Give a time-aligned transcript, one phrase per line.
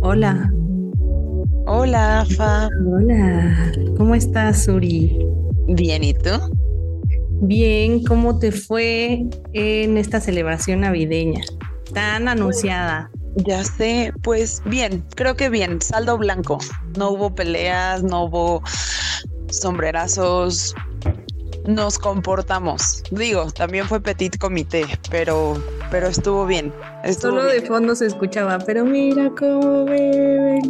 [0.00, 0.52] Hola.
[1.66, 2.68] Hola, Fa.
[2.86, 3.72] Hola.
[3.96, 5.18] ¿Cómo estás, Suri?
[5.68, 6.30] Bien, ¿y tú?
[7.42, 11.42] Bien, ¿cómo te fue en esta celebración navideña
[11.92, 13.10] tan anunciada?
[13.36, 16.58] Ya sé, pues bien, creo que bien, saldo blanco.
[16.98, 18.62] No hubo peleas, no hubo
[19.48, 20.74] sombrerazos,
[21.66, 23.02] nos comportamos.
[23.10, 25.54] Digo, también fue petit comité, pero,
[25.90, 26.72] pero estuvo bien.
[27.10, 30.62] Solo de fondo se escuchaba, pero mira cómo beben.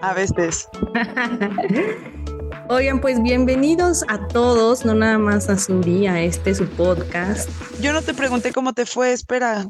[0.00, 0.68] A veces.
[2.68, 7.50] Oigan, pues bienvenidos a todos, no nada más a Suri, a este su podcast.
[7.80, 9.68] Yo no te pregunté cómo te fue, espera.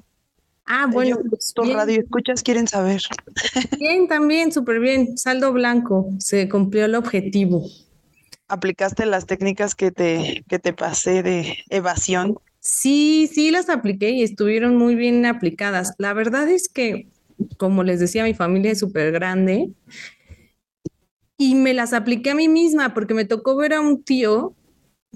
[0.66, 3.02] Ah, bueno, pues tu radio escuchas quieren saber.
[3.78, 5.18] Bien, también, súper bien.
[5.18, 7.64] Saldo blanco, se cumplió el objetivo
[8.50, 12.38] aplicaste las técnicas que te, que te pasé de evasión.
[12.60, 15.94] Sí, sí las apliqué y estuvieron muy bien aplicadas.
[15.98, 17.08] La verdad es que,
[17.58, 19.70] como les decía, mi familia es súper grande
[21.38, 24.54] y me las apliqué a mí misma porque me tocó ver a un tío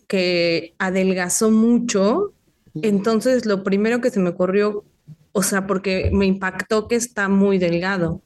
[0.08, 2.32] que adelgazó mucho.
[2.80, 4.84] Entonces, lo primero que se me ocurrió,
[5.32, 8.22] o sea, porque me impactó que está muy delgado.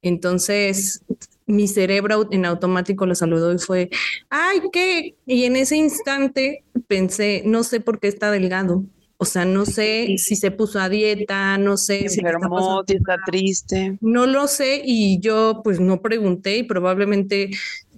[0.00, 1.02] Entonces,
[1.48, 3.90] mi cerebro en automático lo saludó y fue,
[4.30, 5.16] ay, ¿qué?
[5.26, 8.84] Y en ese instante pensé, no sé por qué está delgado.
[9.16, 13.16] O sea, no sé si se puso a dieta, no sé si enfermó, si está
[13.26, 13.98] triste.
[14.00, 17.50] No lo sé y yo pues no pregunté y probablemente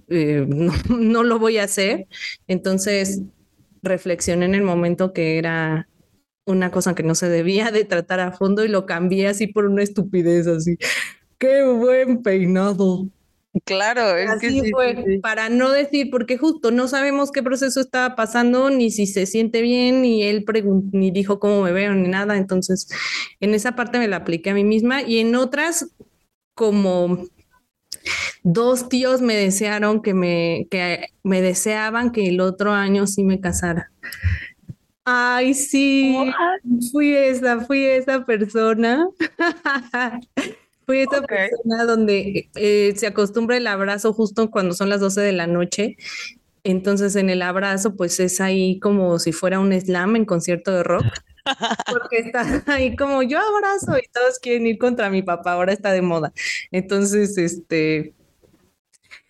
[0.09, 2.07] eh, no, no lo voy a hacer.
[2.47, 3.21] Entonces
[3.83, 5.87] reflexioné en el momento que era
[6.45, 9.65] una cosa que no se debía de tratar a fondo y lo cambié así por
[9.65, 10.77] una estupidez así.
[11.37, 13.07] Qué buen peinado.
[13.65, 18.69] Claro, es Así fue, para no decir, porque justo no sabemos qué proceso estaba pasando,
[18.69, 20.45] ni si se siente bien, ni él
[20.93, 22.37] ni dijo cómo me veo, ni nada.
[22.37, 22.87] Entonces,
[23.41, 25.93] en esa parte me la apliqué a mí misma y en otras,
[26.53, 27.25] como
[28.43, 33.41] dos tíos me desearon que me, que me deseaban que el otro año sí me
[33.41, 33.91] casara.
[35.03, 36.15] Ay, sí,
[36.91, 39.07] fui esa, fui esa persona.
[40.85, 45.31] Fui esa persona donde eh, se acostumbra el abrazo justo cuando son las 12 de
[45.31, 45.97] la noche.
[46.63, 50.83] Entonces en el abrazo pues es ahí como si fuera un slam en concierto de
[50.83, 51.05] rock.
[51.91, 55.91] Porque está ahí como yo abrazo y todos quieren ir contra mi papá, ahora está
[55.91, 56.31] de moda.
[56.71, 58.13] Entonces, este,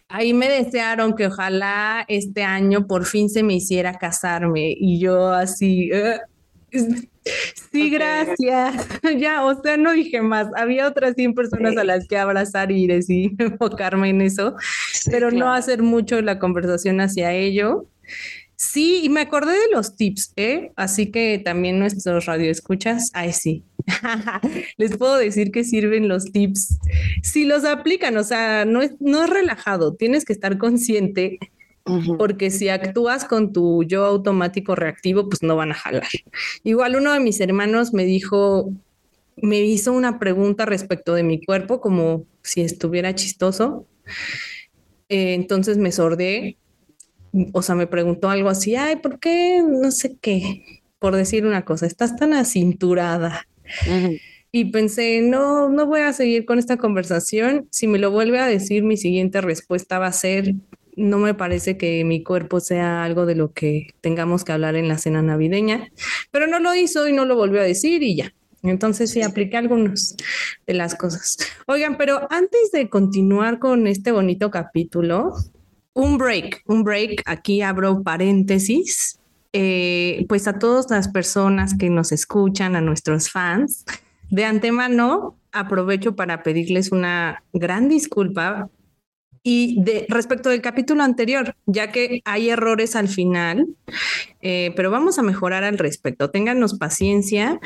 [0.09, 5.29] ahí me desearon que ojalá este año por fin se me hiciera casarme y yo
[5.29, 5.89] así,
[7.71, 8.87] Sí, gracias.
[9.17, 10.47] ya, o sea, no dije más.
[10.55, 14.55] Había otras 100 personas a las que abrazar y decir, enfocarme en eso,
[15.09, 17.87] pero no hacer mucho la conversación hacia ello.
[18.55, 20.71] Sí, y me acordé de los tips, ¿eh?
[20.75, 23.63] Así que también nuestros radioescuchas, ay, sí.
[24.77, 26.77] Les puedo decir que sirven los tips.
[27.23, 31.39] Si los aplican, o sea, no es, no es relajado, tienes que estar consciente
[32.17, 36.07] porque si actúas con tu yo automático reactivo, pues no van a jalar.
[36.63, 38.71] Igual uno de mis hermanos me dijo,
[39.35, 43.87] me hizo una pregunta respecto de mi cuerpo, como si estuviera chistoso.
[45.09, 46.57] Eh, entonces me sordé,
[47.53, 49.63] o sea, me preguntó algo así, ay, ¿por qué?
[49.67, 50.63] No sé qué,
[50.99, 53.47] por decir una cosa, estás tan acinturada.
[54.51, 57.67] Y pensé, no, no voy a seguir con esta conversación.
[57.71, 60.55] Si me lo vuelve a decir, mi siguiente respuesta va a ser,
[60.95, 64.87] no me parece que mi cuerpo sea algo de lo que tengamos que hablar en
[64.87, 65.89] la cena navideña,
[66.31, 68.33] pero no lo hizo y no lo volvió a decir y ya.
[68.63, 70.15] Entonces sí, apliqué algunas
[70.67, 71.37] de las cosas.
[71.67, 75.33] Oigan, pero antes de continuar con este bonito capítulo,
[75.93, 79.17] un break, un break, aquí abro paréntesis.
[79.53, 83.83] Eh, pues a todas las personas que nos escuchan, a nuestros fans,
[84.29, 88.69] de antemano aprovecho para pedirles una gran disculpa
[89.43, 93.67] y de respecto del capítulo anterior, ya que hay errores al final,
[94.41, 96.29] eh, pero vamos a mejorar al respecto.
[96.29, 97.59] Téngannos paciencia.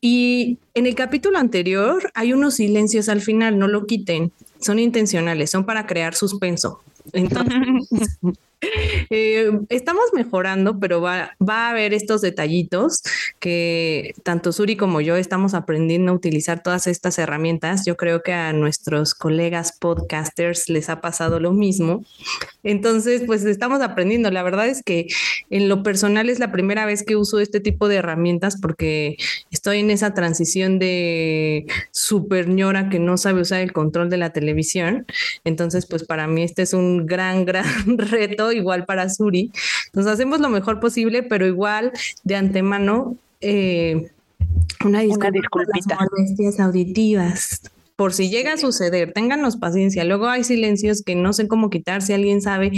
[0.00, 5.50] Y en el capítulo anterior hay unos silencios al final, no lo quiten, son intencionales,
[5.50, 6.80] son para crear suspenso.
[7.12, 7.58] Entonces,
[8.60, 13.02] Eh, estamos mejorando, pero va, va, a haber estos detallitos
[13.38, 17.86] que tanto Suri como yo estamos aprendiendo a utilizar todas estas herramientas.
[17.86, 22.04] Yo creo que a nuestros colegas podcasters les ha pasado lo mismo.
[22.64, 24.30] Entonces, pues estamos aprendiendo.
[24.30, 25.06] La verdad es que
[25.50, 29.16] en lo personal es la primera vez que uso este tipo de herramientas porque
[29.50, 34.32] estoy en esa transición de super ñora que no sabe usar el control de la
[34.32, 35.06] televisión.
[35.44, 39.52] Entonces, pues para mí este es un gran, gran reto igual para Suri.
[39.92, 41.92] Nos hacemos lo mejor posible, pero igual
[42.24, 44.10] de antemano, eh,
[44.84, 47.62] una, disculpa una las molestias auditivas.
[47.96, 50.04] por si llega a suceder, ténganos paciencia.
[50.04, 52.72] Luego hay silencios que no sé cómo quitar, si alguien sabe,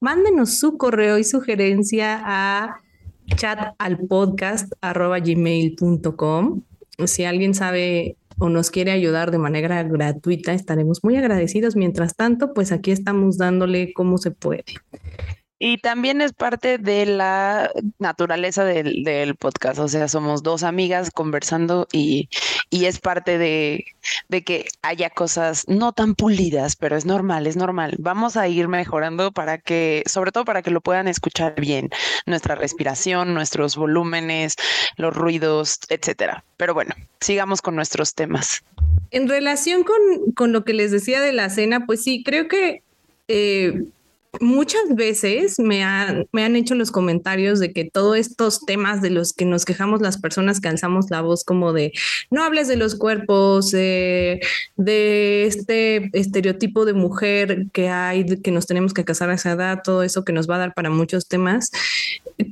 [0.00, 2.80] mándenos su correo y sugerencia a
[3.36, 6.62] chat al podcast gmail.com.
[7.04, 11.76] Si alguien sabe o nos quiere ayudar de manera gratuita, estaremos muy agradecidos.
[11.76, 14.64] Mientras tanto, pues aquí estamos dándole como se puede.
[15.58, 21.88] Y también es parte de la naturaleza del, podcast, o sea, somos dos amigas conversando
[21.92, 22.28] y,
[22.68, 23.86] y es parte de,
[24.28, 27.96] de, que haya cosas no tan pulidas, pero es normal, es normal.
[27.98, 31.88] Vamos a ir mejorando para que, sobre todo para que lo puedan escuchar bien,
[32.26, 34.56] nuestra respiración, nuestros volúmenes,
[34.98, 36.44] los ruidos, etcétera.
[36.58, 38.62] Pero bueno, sigamos con nuestros temas.
[39.10, 42.82] En relación con, con lo que les decía de la cena, pues sí, creo que...
[43.28, 43.82] Eh,
[44.40, 49.10] muchas veces me han, me han hecho los comentarios de que todos estos temas de
[49.10, 51.92] los que nos quejamos las personas que alzamos la voz como de
[52.30, 54.40] no hables de los cuerpos, de
[54.76, 60.02] este estereotipo de mujer que hay, que nos tenemos que casar a esa edad, todo
[60.02, 61.70] eso que nos va a dar para muchos temas,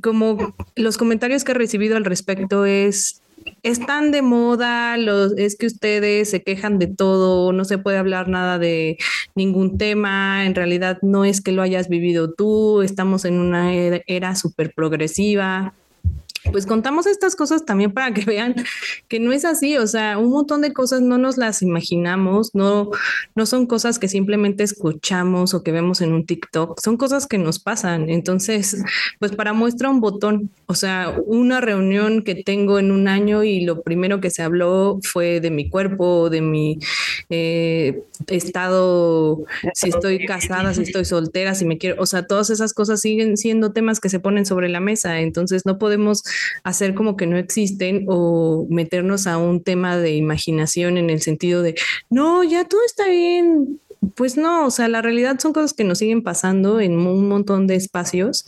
[0.01, 3.21] como los comentarios que he recibido al respecto es
[3.63, 8.27] están de moda, los, es que ustedes se quejan de todo, no se puede hablar
[8.27, 8.97] nada de
[9.35, 14.35] ningún tema, en realidad no es que lo hayas vivido tú, estamos en una era
[14.35, 15.73] súper progresiva
[16.51, 18.55] pues contamos estas cosas también para que vean
[19.07, 22.91] que no es así, o sea, un montón de cosas no nos las imaginamos, no,
[23.35, 27.37] no son cosas que simplemente escuchamos o que vemos en un TikTok, son cosas que
[27.37, 28.09] nos pasan.
[28.09, 28.83] Entonces,
[29.19, 33.61] pues para muestra un botón, o sea, una reunión que tengo en un año y
[33.61, 36.79] lo primero que se habló fue de mi cuerpo, de mi
[37.29, 39.43] eh, estado,
[39.73, 43.37] si estoy casada, si estoy soltera, si me quiero, o sea, todas esas cosas siguen
[43.37, 46.23] siendo temas que se ponen sobre la mesa, entonces no podemos
[46.63, 51.61] hacer como que no existen o meternos a un tema de imaginación en el sentido
[51.61, 51.75] de,
[52.09, 53.79] no, ya todo está bien.
[54.15, 57.65] Pues no, o sea, la realidad son cosas que nos siguen pasando en un montón
[57.65, 58.45] de espacios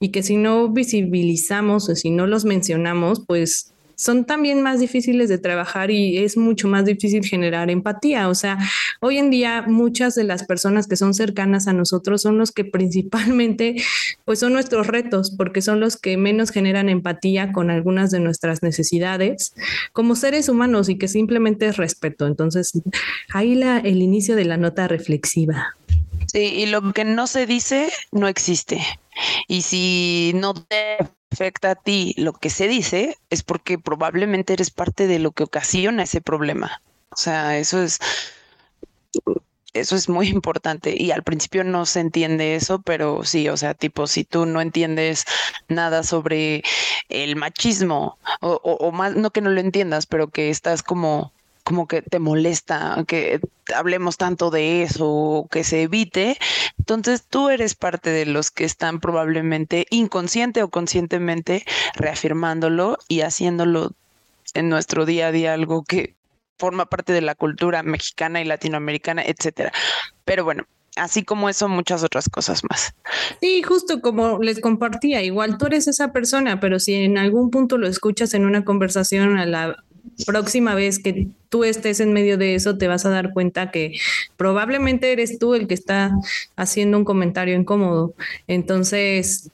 [0.00, 5.28] y que si no visibilizamos o si no los mencionamos, pues son también más difíciles
[5.28, 8.28] de trabajar y es mucho más difícil generar empatía.
[8.28, 8.58] O sea,
[9.00, 12.64] hoy en día muchas de las personas que son cercanas a nosotros son los que
[12.64, 13.76] principalmente
[14.24, 18.62] pues son nuestros retos porque son los que menos generan empatía con algunas de nuestras
[18.62, 19.54] necesidades
[19.92, 22.26] como seres humanos y que simplemente es respeto.
[22.26, 22.72] Entonces,
[23.32, 25.76] ahí la, el inicio de la nota reflexiva.
[26.26, 28.80] Sí, y lo que no se dice no existe.
[29.46, 30.96] Y si no te
[31.34, 35.42] afecta a ti lo que se dice, es porque probablemente eres parte de lo que
[35.42, 36.80] ocasiona ese problema.
[37.10, 37.98] O sea, eso es
[39.72, 43.74] eso es muy importante y al principio no se entiende eso, pero sí, o sea,
[43.74, 45.24] tipo, si tú no entiendes
[45.68, 46.62] nada sobre
[47.08, 51.32] el machismo o, o, más, no que no lo entiendas, pero que estás como
[51.64, 53.40] como que te molesta que
[53.74, 56.38] hablemos tanto de eso que se evite,
[56.78, 61.64] entonces tú eres parte de los que están probablemente inconsciente o conscientemente
[61.94, 63.92] reafirmándolo y haciéndolo
[64.52, 66.14] en nuestro día a día algo que
[66.58, 69.72] forma parte de la cultura mexicana y latinoamericana, etcétera.
[70.24, 70.66] Pero bueno,
[70.96, 72.94] así como eso, muchas otras cosas más.
[73.40, 77.78] Sí, justo como les compartía, igual tú eres esa persona, pero si en algún punto
[77.78, 79.84] lo escuchas en una conversación a la
[80.26, 83.98] próxima vez que tú estés en medio de eso, te vas a dar cuenta que
[84.36, 86.12] probablemente eres tú el que está
[86.56, 88.14] haciendo un comentario incómodo.
[88.46, 89.50] Entonces,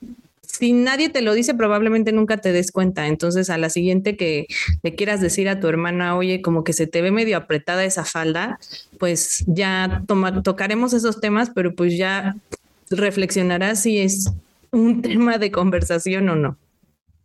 [0.61, 3.07] si nadie te lo dice, probablemente nunca te des cuenta.
[3.07, 4.47] Entonces, a la siguiente que
[4.83, 8.05] le quieras decir a tu hermana, oye, como que se te ve medio apretada esa
[8.05, 8.59] falda,
[8.99, 10.03] pues ya
[10.45, 12.37] tocaremos esos temas, pero pues ya
[12.91, 14.33] reflexionarás si es
[14.71, 16.57] un tema de conversación o no.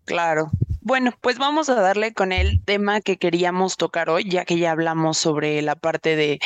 [0.05, 0.51] Claro.
[0.81, 4.71] Bueno, pues vamos a darle con el tema que queríamos tocar hoy, ya que ya
[4.71, 6.39] hablamos sobre la parte de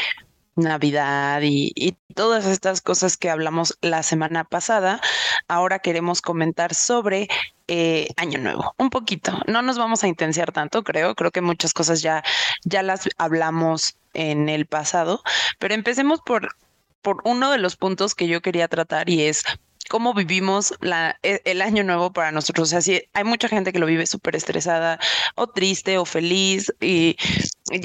[0.56, 5.00] Navidad y, todas estas cosas que hablamos la semana pasada.
[5.48, 7.30] Ahora queremos comentar sobre
[7.68, 9.40] eh, Año Nuevo, un poquito.
[9.48, 11.16] No nos vamos a intensiar tanto, creo.
[11.16, 12.24] Creo que muchas cosas ya,
[12.66, 15.22] ya las hablamos en el pasado,
[15.60, 16.56] pero empecemos por,
[17.02, 19.44] por uno de los puntos que yo quería tratar y es
[19.90, 22.72] cómo vivimos la, e, el año nuevo para nosotros.
[22.72, 25.00] O sea, hay mucha gente que lo vive súper estresada
[25.36, 26.74] o triste o feliz.
[26.80, 27.18] Y,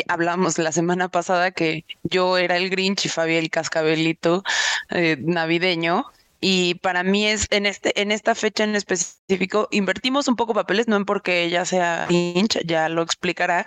[0.09, 4.45] hablamos la semana pasada que yo era el Grinch y Fabi el cascabelito
[4.91, 6.07] eh, navideño.
[6.41, 10.89] Y para mí es en este, en esta fecha en específico, invertimos un poco papeles,
[10.89, 13.65] no en porque ella sea Grinch, ya lo explicará,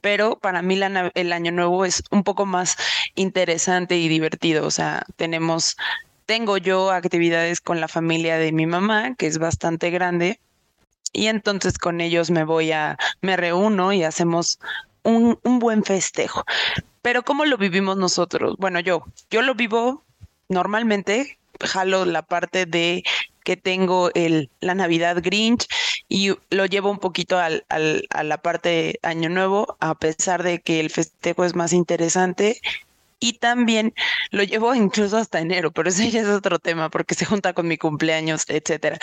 [0.00, 0.80] pero para mí
[1.14, 2.78] el año nuevo es un poco más
[3.14, 4.66] interesante y divertido.
[4.66, 5.76] O sea, tenemos
[6.26, 10.40] tengo yo actividades con la familia de mi mamá, que es bastante grande,
[11.12, 14.58] y entonces con ellos me voy a, me reúno y hacemos
[15.02, 16.44] un, un buen festejo.
[17.02, 18.56] Pero ¿cómo lo vivimos nosotros?
[18.58, 20.02] Bueno, yo, yo lo vivo
[20.48, 23.04] normalmente, jalo la parte de
[23.44, 25.68] que tengo el, la Navidad Grinch
[26.08, 30.60] y lo llevo un poquito al, al, a la parte Año Nuevo, a pesar de
[30.60, 32.60] que el festejo es más interesante.
[33.24, 33.94] Y también
[34.32, 37.66] lo llevo incluso hasta enero, pero ese ya es otro tema porque se junta con
[37.66, 38.98] mi cumpleaños, etcétera.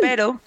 [0.00, 0.40] Pero,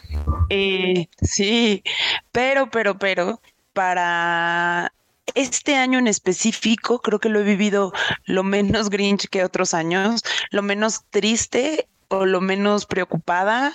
[0.49, 1.83] eh, sí,
[2.31, 3.41] pero, pero, pero,
[3.73, 4.93] para
[5.35, 7.91] este año en específico creo que lo he vivido
[8.23, 13.73] lo menos Grinch que otros años, lo menos triste o lo menos preocupada,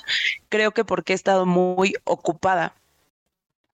[0.49, 2.75] creo que porque he estado muy ocupada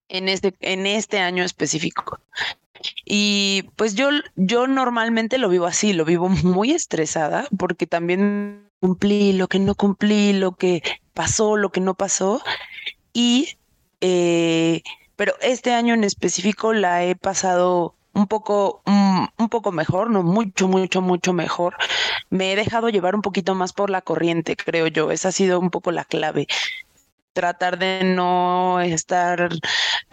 [0.09, 2.19] en este, en este año específico.
[3.15, 9.35] Y pues yo, yo normalmente lo vivo así, lo vivo muy estresada porque también cumplí
[9.35, 12.41] lo que no cumplí, lo que pasó, lo que no pasó.
[13.13, 13.59] Y,
[14.01, 14.81] eh,
[15.15, 20.23] pero este año en específico la he pasado un poco, mm, un, poco mejor, no
[20.23, 21.77] mucho, mucho, mucho mejor.
[22.31, 25.11] Me he dejado llevar un poquito más por la corriente, creo yo.
[25.11, 26.47] Esa ha sido un poco la clave.
[27.33, 29.49] Tratar de no estar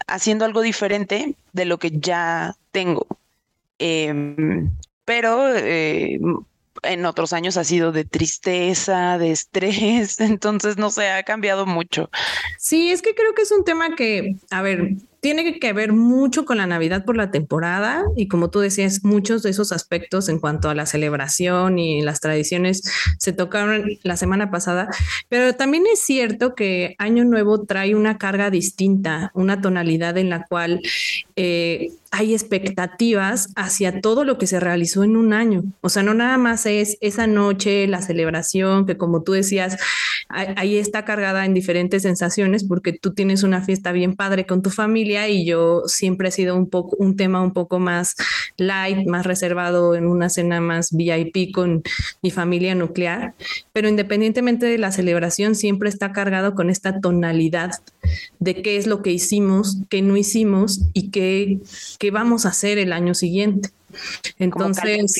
[0.06, 3.06] haciendo algo diferente de lo que ya tengo.
[3.78, 4.70] Em,
[5.04, 6.20] pero eh,
[6.82, 12.10] en otros años ha sido de tristeza, de estrés, entonces no sé, ha cambiado mucho.
[12.58, 16.44] Sí, es que creo que es un tema que, a ver, tiene que ver mucho
[16.44, 20.38] con la Navidad por la temporada y como tú decías, muchos de esos aspectos en
[20.38, 22.82] cuanto a la celebración y las tradiciones
[23.18, 24.88] se tocaron la semana pasada,
[25.28, 30.44] pero también es cierto que Año Nuevo trae una carga distinta, una tonalidad en la
[30.44, 30.80] cual
[31.36, 35.62] eh, hay expectativas hacia todo lo que se realizó en un año.
[35.80, 39.76] O sea, no nada más es esa noche, la celebración, que como tú decías,
[40.28, 44.70] ahí está cargada en diferentes sensaciones porque tú tienes una fiesta bien padre con tu
[44.70, 48.14] familia y yo siempre he sido un poco un tema un poco más
[48.56, 51.82] light, más reservado en una cena más VIP con
[52.22, 53.34] mi familia nuclear,
[53.72, 57.70] pero independientemente de la celebración siempre está cargado con esta tonalidad
[58.38, 61.58] de qué es lo que hicimos, qué no hicimos y qué,
[61.98, 63.70] qué vamos a hacer el año siguiente.
[64.38, 65.14] Entonces,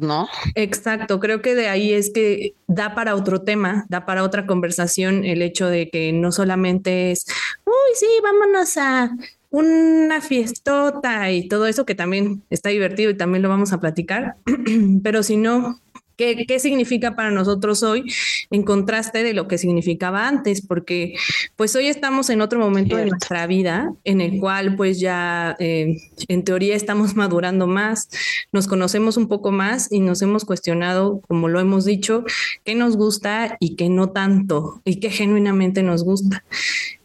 [0.00, 0.28] ¿no?
[0.54, 5.24] Exacto, creo que de ahí es que da para otro tema, da para otra conversación
[5.24, 7.26] el hecho de que no solamente es,
[7.64, 9.16] uy, sí, vámonos a
[9.50, 14.36] una fiestota y todo eso que también está divertido y también lo vamos a platicar,
[15.02, 15.80] pero si no,
[16.20, 18.04] ¿Qué, significa para nosotros hoy
[18.50, 20.60] en contraste de lo que significaba antes?
[20.60, 21.14] Porque
[21.56, 25.96] pues hoy estamos en otro momento de nuestra vida en el cual pues ya eh,
[26.28, 28.10] en teoría estamos madurando más,
[28.52, 32.24] nos conocemos un poco más y nos hemos cuestionado, como lo hemos dicho,
[32.64, 36.44] qué nos gusta y qué no tanto y qué genuinamente nos gusta.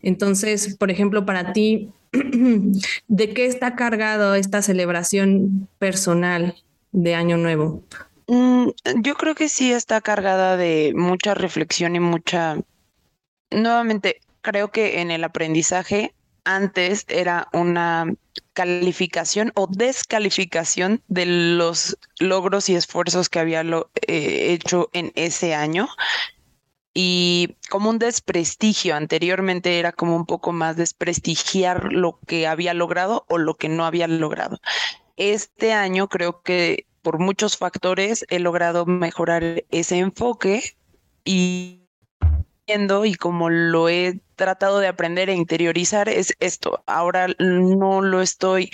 [0.04, 1.90] Entonces, por ejemplo, para ti,
[3.08, 6.56] ¿de qué está cargado esta celebración personal
[6.92, 7.82] de Año Nuevo?
[8.28, 8.70] Mm,
[9.02, 12.58] yo creo que sí está cargada de mucha reflexión y mucha...
[13.52, 16.14] Nuevamente, creo que en el aprendizaje
[16.44, 18.14] antes era una
[18.54, 25.88] calificación o descalificación de los logros y esfuerzos que había eh, hecho en ese año
[26.94, 28.96] y como un desprestigio.
[28.96, 33.86] Anteriormente era como un poco más desprestigiar lo que había logrado o lo que no
[33.86, 34.60] había logrado.
[35.18, 40.76] Este año creo que por muchos factores he logrado mejorar ese enfoque
[41.24, 41.86] y
[43.06, 46.84] y como lo he tratado de aprender e interiorizar es esto.
[46.88, 48.72] Ahora no lo estoy,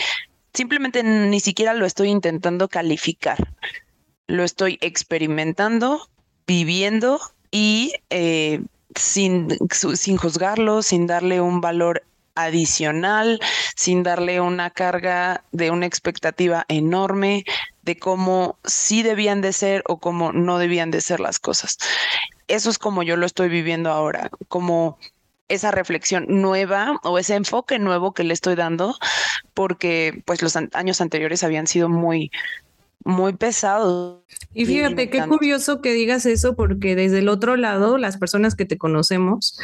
[0.54, 3.38] simplemente ni siquiera lo estoy intentando calificar.
[4.28, 6.08] Lo estoy experimentando,
[6.48, 7.20] viviendo
[7.52, 8.62] y eh,
[8.96, 12.04] sin, sin juzgarlo, sin darle un valor
[12.36, 13.40] adicional,
[13.76, 17.44] sin darle una carga de una expectativa enorme
[17.84, 21.78] de cómo sí debían de ser o cómo no debían de ser las cosas.
[22.48, 24.98] Eso es como yo lo estoy viviendo ahora, como
[25.48, 28.96] esa reflexión nueva o ese enfoque nuevo que le estoy dando,
[29.54, 32.32] porque pues los años anteriores habían sido muy,
[33.04, 34.24] muy pesado.
[34.54, 38.66] Y fíjate, qué curioso que digas eso, porque desde el otro lado, las personas que
[38.66, 39.58] te conocemos,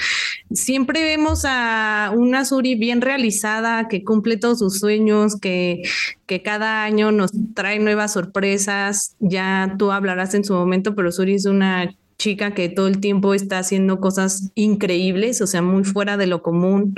[0.52, 5.82] siempre vemos a una Suri bien realizada, que cumple todos sus sueños, que,
[6.26, 9.16] que cada año nos trae nuevas sorpresas.
[9.20, 13.34] Ya tú hablarás en su momento, pero Suri es una chica que todo el tiempo
[13.34, 16.96] está haciendo cosas increíbles, o sea, muy fuera de lo común.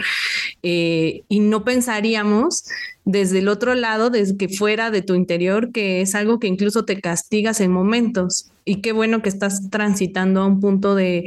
[0.63, 2.65] Eh, y no pensaríamos
[3.05, 6.85] desde el otro lado, desde que fuera de tu interior, que es algo que incluso
[6.85, 8.51] te castigas en momentos.
[8.65, 11.25] Y qué bueno que estás transitando a un punto de,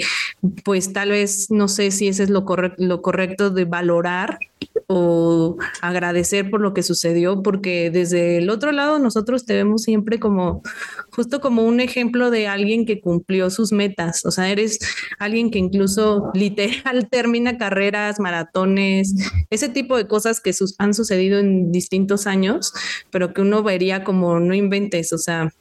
[0.65, 2.45] pues tal vez, no sé si ese es lo,
[2.79, 4.39] lo correcto de valorar
[4.87, 10.19] o agradecer por lo que sucedió, porque desde el otro lado nosotros te vemos siempre
[10.19, 10.63] como
[11.11, 14.79] justo como un ejemplo de alguien que cumplió sus metas, o sea, eres
[15.19, 19.15] alguien que incluso literal termina carreras, maratones,
[19.51, 22.73] ese tipo de cosas que han sucedido en distintos años,
[23.11, 25.53] pero que uno vería como no inventes, o sea,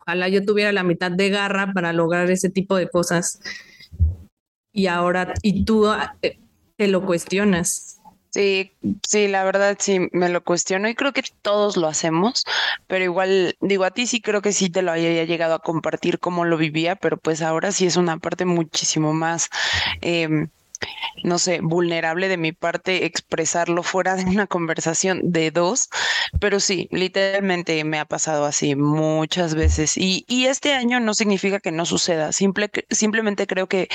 [0.00, 3.40] ojalá yo tuviera la mitad de garra para lograr ese tipo de cosas.
[4.72, 5.86] Y ahora, y tú
[6.22, 6.38] eh,
[6.76, 8.00] te lo cuestionas.
[8.30, 8.72] Sí,
[9.06, 12.44] sí, la verdad sí me lo cuestiono y creo que todos lo hacemos,
[12.86, 16.18] pero igual digo a ti sí creo que sí te lo había llegado a compartir
[16.18, 19.50] cómo lo vivía, pero pues ahora sí es una parte muchísimo más
[20.00, 20.46] eh,
[21.24, 25.88] no sé, vulnerable de mi parte expresarlo fuera de una conversación de dos,
[26.40, 31.60] pero sí, literalmente me ha pasado así muchas veces y, y este año no significa
[31.60, 33.88] que no suceda, simple, simplemente creo que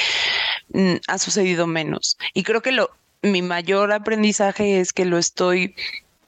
[0.69, 2.91] mm, ha sucedido menos y creo que lo,
[3.21, 5.75] mi mayor aprendizaje es que lo estoy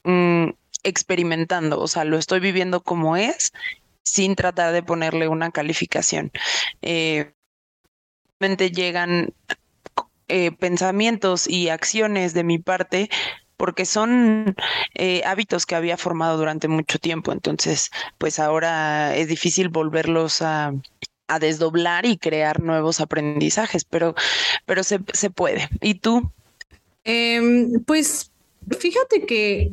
[0.04, 0.50] mm,
[0.82, 3.52] experimentando, o sea, lo estoy viviendo como es
[4.02, 6.32] sin tratar de ponerle una calificación.
[6.82, 7.32] Eh,
[8.72, 9.34] llegan
[10.30, 13.10] eh, pensamientos y acciones de mi parte
[13.56, 14.56] porque son
[14.94, 17.32] eh, hábitos que había formado durante mucho tiempo.
[17.32, 20.72] Entonces, pues ahora es difícil volverlos a,
[21.28, 24.14] a desdoblar y crear nuevos aprendizajes, pero,
[24.64, 25.68] pero se, se puede.
[25.82, 26.32] ¿Y tú?
[27.04, 28.30] Em, pues
[28.78, 29.72] fíjate que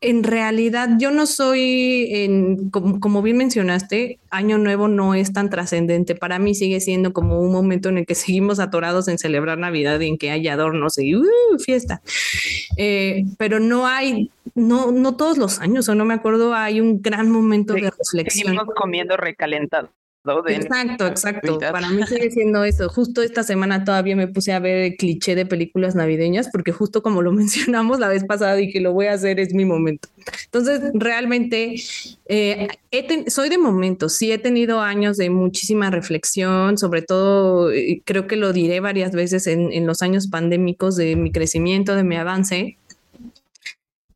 [0.00, 6.14] en realidad yo no soy, en, como, bien mencionaste, Año Nuevo no es tan trascendente.
[6.14, 10.00] Para mí sigue siendo como un momento en el que seguimos atorados en celebrar Navidad
[10.00, 11.24] y en que hay adornos y uh,
[11.64, 12.00] fiesta.
[12.76, 17.02] Eh, pero no hay, no, no todos los años, o no me acuerdo, hay un
[17.02, 18.48] gran momento de reflexión.
[18.48, 19.90] Seguimos comiendo recalentado.
[20.48, 21.58] Exacto, exacto.
[21.58, 22.88] Para mí sigue siendo eso.
[22.88, 27.02] Justo esta semana todavía me puse a ver el cliché de películas navideñas porque justo
[27.02, 30.08] como lo mencionamos la vez pasada dije lo voy a hacer, es mi momento.
[30.44, 31.76] Entonces, realmente
[32.26, 32.68] eh,
[33.28, 38.36] soy de momento, sí he tenido años de muchísima reflexión, sobre todo eh, creo que
[38.36, 42.76] lo diré varias veces en, en los años pandémicos de mi crecimiento, de mi avance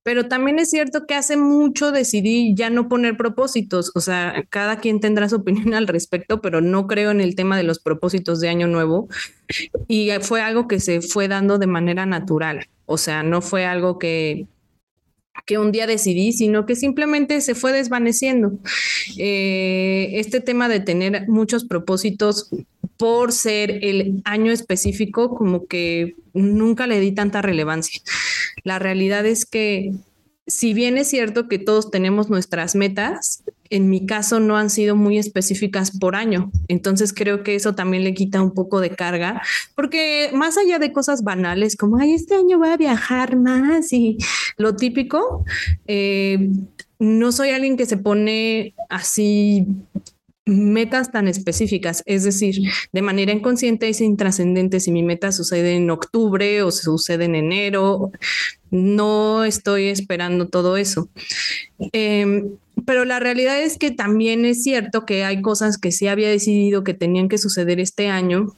[0.03, 4.79] pero también es cierto que hace mucho decidí ya no poner propósitos, o sea, cada
[4.79, 8.41] quien tendrá su opinión al respecto, pero no creo en el tema de los propósitos
[8.41, 9.09] de año nuevo.
[9.89, 13.99] Y fue algo que se fue dando de manera natural, o sea, no fue algo
[13.99, 14.47] que
[15.45, 18.59] que un día decidí, sino que simplemente se fue desvaneciendo.
[19.19, 22.51] Eh, este tema de tener muchos propósitos
[22.97, 28.01] por ser el año específico, como que nunca le di tanta relevancia.
[28.65, 29.93] La realidad es que
[30.47, 34.97] si bien es cierto que todos tenemos nuestras metas, en mi caso no han sido
[34.97, 36.53] muy específicas por año.
[36.69, 39.41] Entonces creo que eso también le quita un poco de carga,
[39.75, 44.19] porque más allá de cosas banales como, ay, este año voy a viajar más y
[44.59, 45.45] lo típico,
[45.87, 46.51] eh,
[46.99, 49.67] no soy alguien que se pone así
[50.45, 52.57] metas tan específicas, es decir,
[52.93, 57.37] de manera inconsciente y sin trascendente si mi meta sucede en octubre o sucede en
[57.37, 58.11] enero,
[58.71, 61.09] no estoy esperando todo eso.
[61.93, 62.57] Em,
[62.87, 66.85] pero la realidad es que también es cierto que hay cosas que sí había decidido
[66.85, 68.55] que tenían que suceder este año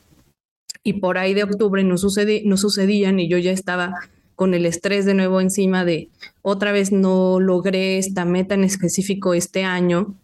[0.83, 3.95] y por ahí de octubre no, no sucedían y yo ya estaba
[4.35, 6.11] con el estrés de nuevo encima de
[6.43, 10.17] otra vez no logré esta meta en específico este año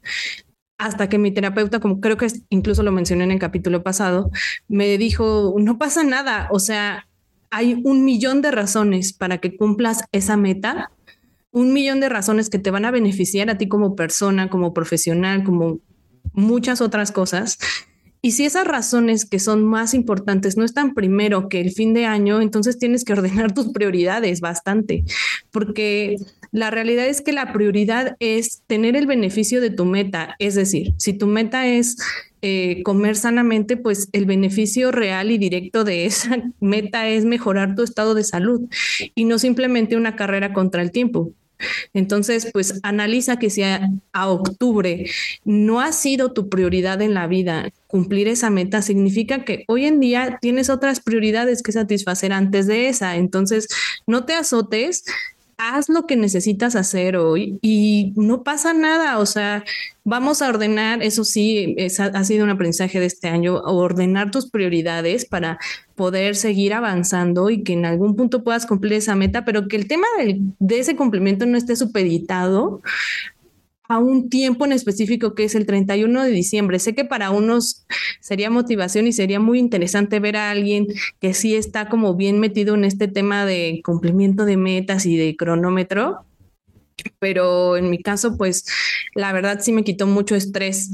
[0.80, 4.30] hasta que mi terapeuta, como creo que incluso lo mencioné en el capítulo pasado,
[4.66, 7.06] me dijo, no pasa nada, o sea,
[7.50, 10.90] hay un millón de razones para que cumplas esa meta,
[11.52, 15.44] un millón de razones que te van a beneficiar a ti como persona, como profesional,
[15.44, 15.80] como
[16.32, 17.58] muchas otras cosas.
[18.22, 22.04] Y si esas razones que son más importantes no están primero que el fin de
[22.04, 25.04] año, entonces tienes que ordenar tus prioridades bastante,
[25.50, 26.16] porque
[26.52, 30.34] la realidad es que la prioridad es tener el beneficio de tu meta.
[30.38, 31.96] Es decir, si tu meta es
[32.42, 37.82] eh, comer sanamente, pues el beneficio real y directo de esa meta es mejorar tu
[37.82, 38.68] estado de salud
[39.14, 41.32] y no simplemente una carrera contra el tiempo.
[41.94, 45.06] Entonces, pues analiza que si a, octubre
[45.44, 50.00] no ha sido tu prioridad en la vida cumplir esa meta, significa que hoy en
[50.00, 53.16] día tienes otras prioridades que satisfacer antes de esa.
[53.16, 53.68] Entonces,
[54.06, 55.04] no te azotes,
[55.60, 59.18] haz lo que necesitas hacer hoy y no pasa nada.
[59.18, 59.62] O sea,
[60.04, 65.26] vamos a ordenar, eso sí, ha sido un aprendizaje de este año, ordenar tus prioridades
[65.26, 65.58] para
[65.96, 69.86] poder seguir avanzando y que en algún punto puedas cumplir esa meta, pero que el
[69.86, 72.80] tema de, ese cumplimiento no esté supeditado
[73.90, 76.78] a un tiempo en específico que es el 31 de diciembre.
[76.78, 77.86] Sé que para unos
[78.20, 80.86] sería motivación y sería muy interesante ver a alguien
[81.18, 85.34] que sí está como bien metido en este tema de cumplimiento de metas y de
[85.34, 86.24] cronómetro,
[87.18, 88.64] pero en mi caso, pues
[89.16, 90.92] la verdad sí me quitó mucho estrés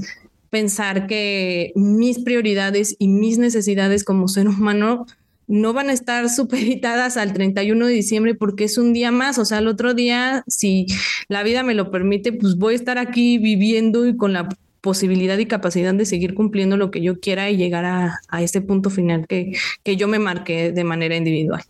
[0.48, 5.04] pensar que mis prioridades y mis necesidades como ser humano
[5.46, 9.44] no van a estar supeditadas al 31 de diciembre porque es un día más, o
[9.44, 10.86] sea, el otro día, si
[11.28, 14.48] la vida me lo permite, pues voy a estar aquí viviendo y con la
[14.80, 18.88] posibilidad y capacidad de seguir cumpliendo lo que yo quiera y llegar a, ese punto
[18.88, 21.62] final que, que yo me marqué de manera individual.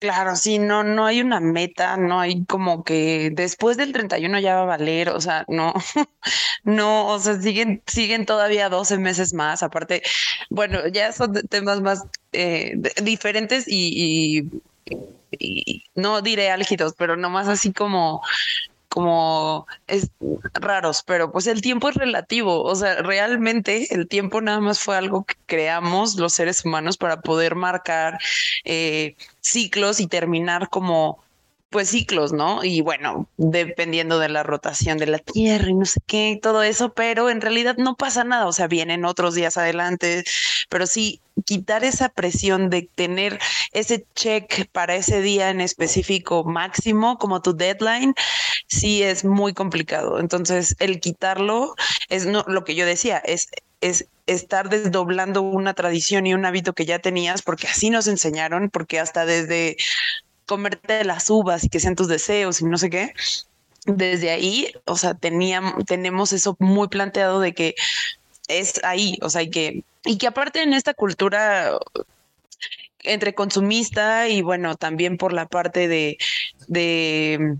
[0.00, 4.54] Claro, sí, no, no hay una meta, no hay como que después del 31 ya
[4.54, 5.74] va a valer, o sea, no,
[6.62, 10.02] no, o sea, siguen, siguen todavía 12 meses más, aparte,
[10.50, 14.48] bueno, ya son temas más eh, diferentes y,
[15.30, 18.22] y, no diré álgidos, pero nomás así como
[18.88, 20.10] como es
[20.54, 24.96] raros, pero pues el tiempo es relativo, o sea, realmente el tiempo nada más fue
[24.96, 28.18] algo que creamos los seres humanos para poder marcar
[28.64, 31.22] eh, ciclos y terminar como
[31.70, 32.64] pues ciclos, ¿no?
[32.64, 36.92] Y bueno, dependiendo de la rotación de la Tierra y no sé qué, todo eso,
[36.94, 40.24] pero en realidad no pasa nada, o sea, vienen otros días adelante,
[40.70, 43.38] pero sí quitar esa presión de tener
[43.72, 48.14] ese check para ese día en específico máximo como tu deadline,
[48.66, 50.20] sí es muy complicado.
[50.20, 51.74] Entonces, el quitarlo
[52.08, 53.48] es no, lo que yo decía, es,
[53.80, 58.70] es estar desdoblando una tradición y un hábito que ya tenías, porque así nos enseñaron,
[58.70, 59.76] porque hasta desde
[60.48, 63.12] comerte las uvas y que sean tus deseos y no sé qué,
[63.86, 67.74] desde ahí, o sea, teníamos, tenemos eso muy planteado de que
[68.48, 71.78] es ahí, o sea, y que, y que aparte en esta cultura
[73.00, 76.18] entre consumista y bueno, también por la parte de,
[76.66, 77.58] de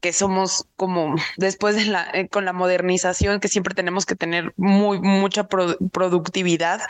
[0.00, 4.52] que somos como después de la eh, con la modernización que siempre tenemos que tener
[4.56, 6.80] muy mucha productividad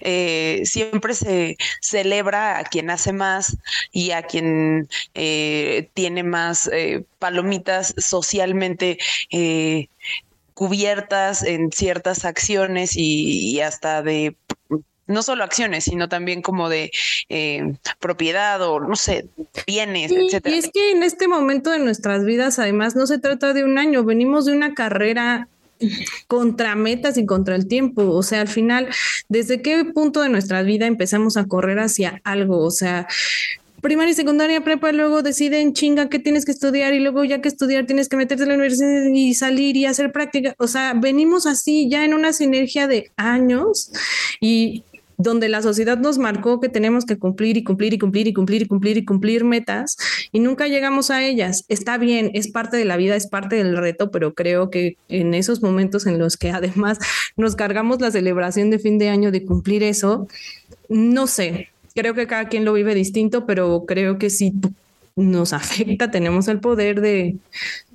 [0.00, 3.56] eh, siempre se celebra a quien hace más
[3.92, 6.70] y a quien eh, tiene más
[7.18, 8.98] palomitas socialmente
[10.54, 14.34] cubiertas en ciertas acciones y hasta de
[15.10, 16.90] no solo acciones, sino también como de
[17.28, 19.28] eh, propiedad o no sé,
[19.66, 20.54] bienes, etcétera.
[20.54, 23.78] Y es que en este momento de nuestras vidas, además, no se trata de un
[23.78, 25.48] año, venimos de una carrera
[26.26, 28.08] contra metas y contra el tiempo.
[28.10, 28.88] O sea, al final,
[29.28, 32.58] ¿desde qué punto de nuestra vida empezamos a correr hacia algo?
[32.58, 33.06] O sea,
[33.80, 37.48] primaria y secundaria, prepa, luego deciden chinga qué tienes que estudiar y luego ya que
[37.48, 40.54] estudiar tienes que meterte en la universidad y salir y hacer práctica.
[40.58, 43.90] O sea, venimos así ya en una sinergia de años
[44.40, 44.84] y
[45.22, 48.62] donde la sociedad nos marcó que tenemos que cumplir y cumplir y cumplir y cumplir
[48.62, 49.96] y cumplir y cumplir metas
[50.32, 51.64] y nunca llegamos a ellas.
[51.68, 55.34] Está bien, es parte de la vida, es parte del reto, pero creo que en
[55.34, 56.98] esos momentos en los que además
[57.36, 60.26] nos cargamos la celebración de fin de año de cumplir eso,
[60.88, 64.52] no sé, creo que cada quien lo vive distinto, pero creo que sí
[65.16, 67.36] nos afecta, tenemos el poder de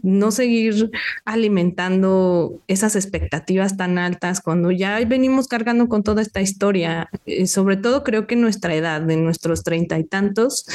[0.02, 0.92] no seguir
[1.26, 7.10] alimentando esas expectativas tan altas cuando ya venimos cargando con toda esta historia.
[7.26, 10.66] Eh, sobre todo creo que en nuestra edad, de nuestros treinta y tantos,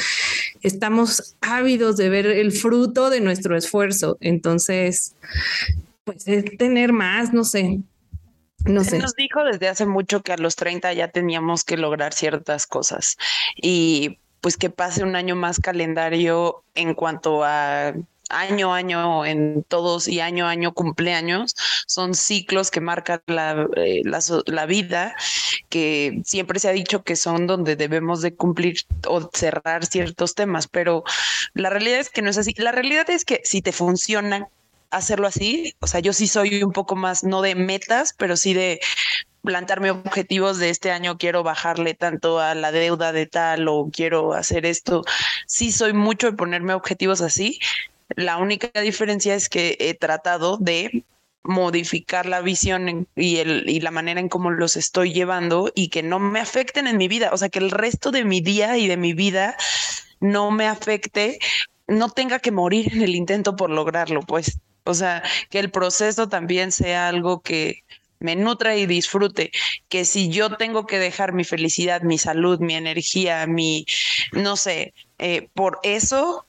[0.61, 4.17] estamos ávidos de ver el fruto de nuestro esfuerzo.
[4.19, 5.15] Entonces,
[6.03, 7.79] pues es tener más, no sé,
[8.65, 8.99] no sé.
[8.99, 13.17] nos dijo desde hace mucho que a los 30 ya teníamos que lograr ciertas cosas
[13.55, 17.93] y pues que pase un año más calendario en cuanto a
[18.31, 23.67] año a año en todos y año a año cumpleaños son ciclos que marcan la,
[23.75, 25.15] eh, la, vida
[25.69, 28.77] que siempre se ha dicho que son donde debemos de cumplir
[29.07, 31.03] o cerrar ciertos temas pero
[31.53, 32.53] la realidad es que no es así.
[32.57, 34.47] La realidad es que si te funciona
[34.89, 38.53] hacerlo así o sea yo sí soy un poco más no de metas pero sí
[38.53, 38.79] de
[39.43, 44.33] plantarme objetivos de este año, quiero bajarle tanto a la deuda de tal o quiero
[44.33, 45.03] hacer esto.
[45.47, 47.59] Sí, soy mucho de ponerme objetivos así.
[48.15, 51.03] La única diferencia es que he tratado de
[51.43, 56.03] modificar la visión y, el, y la manera en cómo los estoy llevando y que
[56.03, 57.31] no me afecten en mi vida.
[57.33, 59.55] O sea, que el resto de mi día y de mi vida
[60.19, 61.39] no me afecte,
[61.87, 64.59] no tenga que morir en el intento por lograrlo, pues.
[64.83, 67.83] O sea, que el proceso también sea algo que,
[68.21, 69.51] me nutra y disfrute,
[69.89, 73.85] que si yo tengo que dejar mi felicidad, mi salud, mi energía, mi,
[74.31, 76.45] no sé, eh, por eso,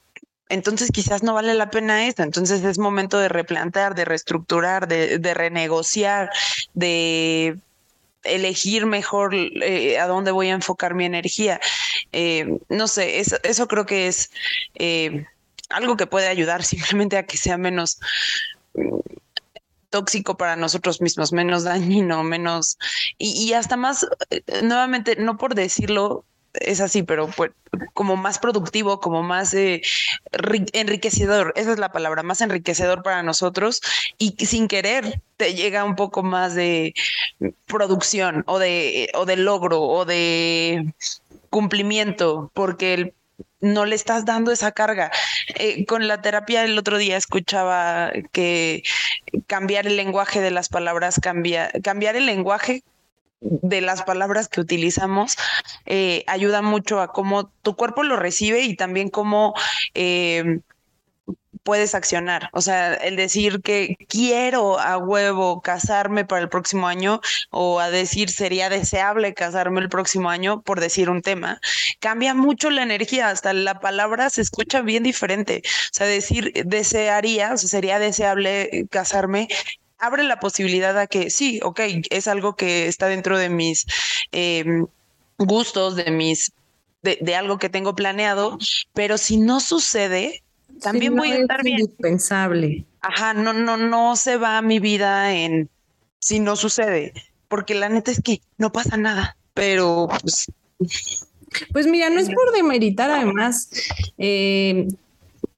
[0.48, 2.22] entonces quizás no vale la pena esto.
[2.22, 6.30] Entonces es momento de replantear, de reestructurar, de, renegociar,
[6.74, 7.56] de
[8.22, 11.58] elegir mejor eh, a dónde voy a enfocar mi energía.
[12.12, 14.30] Eh, no sé, eso, eso, creo que es
[15.70, 17.98] algo que puede ayudar simplemente a que sea menos
[19.92, 22.78] tóxico para nosotros mismos, menos dañino, menos
[23.18, 26.24] y, y hasta más, eh, nuevamente, no por decirlo,
[26.54, 27.52] es así, pero pues,
[27.94, 29.82] como más productivo, como más eh,
[30.72, 33.80] enriquecedor, esa es la palabra, más enriquecedor para nosotros
[34.18, 36.94] y sin querer te llega un poco más de
[37.66, 40.92] producción o de, o de logro o de
[41.50, 43.14] cumplimiento, porque
[43.60, 45.10] no le estás dando esa carga.
[45.54, 48.82] Eh, con la terapia el otro día escuchaba que
[49.46, 52.82] cambiar el lenguaje de las palabras, cambia, cambiar el lenguaje
[53.42, 55.36] de las palabras que utilizamos
[55.84, 59.54] eh, ayuda mucho a cómo tu cuerpo lo recibe y también cómo
[59.94, 60.60] eh,
[61.62, 62.50] puedes accionar.
[62.52, 67.20] O sea, el decir que quiero a huevo casarme para el próximo año
[67.50, 71.60] o a decir sería deseable casarme el próximo año por decir un tema,
[72.00, 73.28] cambia mucho la energía.
[73.28, 75.62] Hasta la palabra se escucha bien diferente.
[75.64, 79.48] O sea, decir desearía, o sea, sería deseable casarme
[80.02, 83.86] abre la posibilidad a que sí, ok, es algo que está dentro de mis
[84.32, 84.86] em,
[85.38, 86.52] gustos, de mis,
[87.02, 88.58] de, algo que tengo planeado,
[88.94, 90.42] pero si no sucede,
[90.82, 91.80] también voy a estar bien.
[91.80, 92.84] Indispensable.
[93.00, 95.68] Ajá, no, no, no se va mi vida en
[96.18, 97.12] si no sucede,
[97.48, 100.46] porque la neta es que no pasa nada, pero pues
[101.72, 103.70] pues mira, no es por demeritar además
[104.18, 104.88] eh,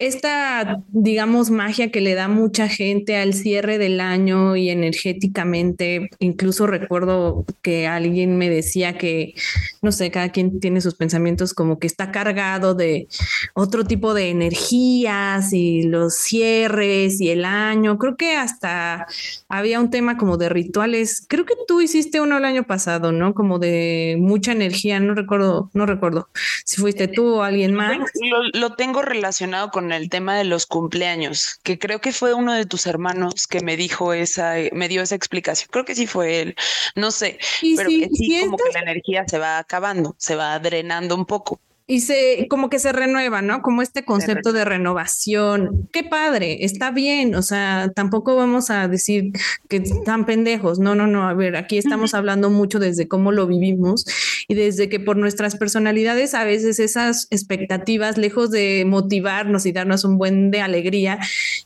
[0.06, 6.66] esta, digamos, magia que le da mucha gente al cierre del año y energéticamente, incluso
[6.66, 9.34] recuerdo que alguien me decía que,
[9.82, 13.08] no sé, cada quien tiene sus pensamientos como que está cargado de
[13.54, 17.98] otro tipo de energías y los cierres y el año.
[17.98, 19.06] Creo que hasta
[19.48, 21.24] había un tema como de rituales.
[21.28, 23.34] Creo que tú hiciste uno el año pasado, ¿no?
[23.34, 26.28] Como de mucha energía, no recuerdo, no recuerdo
[26.64, 27.96] si fuiste tú o alguien más.
[27.96, 32.52] Lo, lo tengo relacionado con el tema de los cumpleaños, que creo que fue uno
[32.52, 35.68] de tus hermanos que me dijo esa, me dio esa explicación.
[35.70, 36.56] Creo que sí fue él,
[36.94, 37.38] no sé,
[37.76, 41.60] pero que sí, como que la energía se va acabando, se va drenando un poco
[41.86, 43.60] y se como que se renueva, ¿no?
[43.60, 45.88] Como este concepto de renovación.
[45.92, 49.32] Qué padre, está bien, o sea, tampoco vamos a decir
[49.68, 50.78] que están pendejos.
[50.78, 54.06] No, no, no, a ver, aquí estamos hablando mucho desde cómo lo vivimos
[54.48, 60.04] y desde que por nuestras personalidades a veces esas expectativas lejos de motivarnos y darnos
[60.04, 61.18] un buen de alegría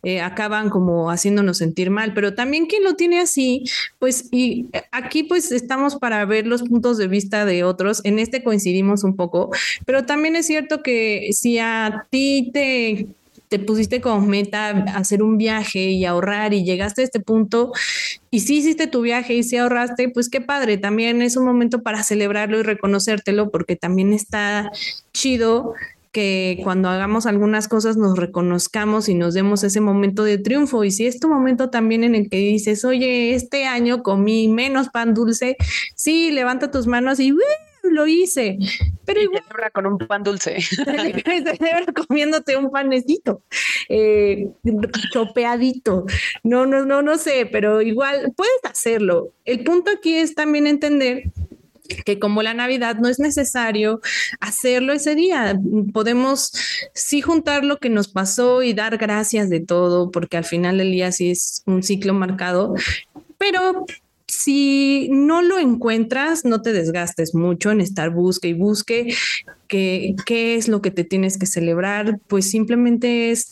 [0.02, 3.64] eh, acaban como haciéndonos sentir mal, pero también quien lo tiene así,
[3.98, 8.42] pues y aquí pues estamos para ver los puntos de vista de otros, en este
[8.42, 9.50] coincidimos un poco,
[9.86, 13.06] pero también es cierto que si a ti te,
[13.48, 17.72] te pusiste como meta hacer un viaje y ahorrar y llegaste a este punto
[18.30, 21.82] y si hiciste tu viaje y si ahorraste, pues qué padre, también es un momento
[21.82, 24.72] para celebrarlo y reconocértelo porque también está
[25.12, 25.74] chido
[26.12, 30.84] que cuando hagamos algunas cosas nos reconozcamos y nos demos ese momento de triunfo.
[30.84, 34.88] Y si es tu momento también en el que dices, oye, este año comí menos
[34.88, 35.56] pan dulce,
[35.94, 37.32] sí, levanta tus manos y
[37.90, 38.58] lo hice.
[39.04, 39.42] Pero igual.
[39.72, 40.60] con un pan dulce.
[40.78, 43.42] celebra comiéndote un panecito,
[43.88, 44.48] eh,
[45.12, 46.04] chopeadito.
[46.42, 49.32] No, no, no, no sé, pero igual puedes hacerlo.
[49.44, 51.24] El punto aquí es también entender
[52.04, 54.00] que como la Navidad no es necesario
[54.40, 55.58] hacerlo ese día,
[55.92, 56.52] podemos
[56.94, 60.92] sí juntar lo que nos pasó y dar gracias de todo, porque al final del
[60.92, 62.74] día sí es un ciclo marcado,
[63.38, 63.86] pero
[64.28, 69.14] si no lo encuentras, no te desgastes mucho en estar busque y busque
[69.68, 73.50] qué, qué es lo que te tienes que celebrar, pues simplemente es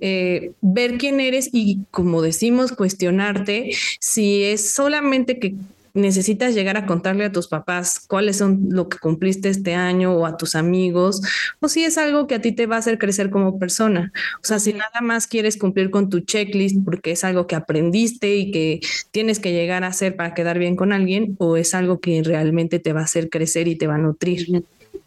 [0.00, 5.54] eh, ver quién eres y, como decimos, cuestionarte si es solamente que
[5.96, 10.26] necesitas llegar a contarle a tus papás cuáles son lo que cumpliste este año o
[10.26, 11.22] a tus amigos,
[11.60, 14.12] o si es algo que a ti te va a hacer crecer como persona.
[14.42, 18.36] O sea, si nada más quieres cumplir con tu checklist porque es algo que aprendiste
[18.36, 18.80] y que
[19.10, 22.78] tienes que llegar a hacer para quedar bien con alguien, o es algo que realmente
[22.78, 24.64] te va a hacer crecer y te va a nutrir.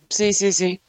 [0.10, 0.82] Sí, sí, sí.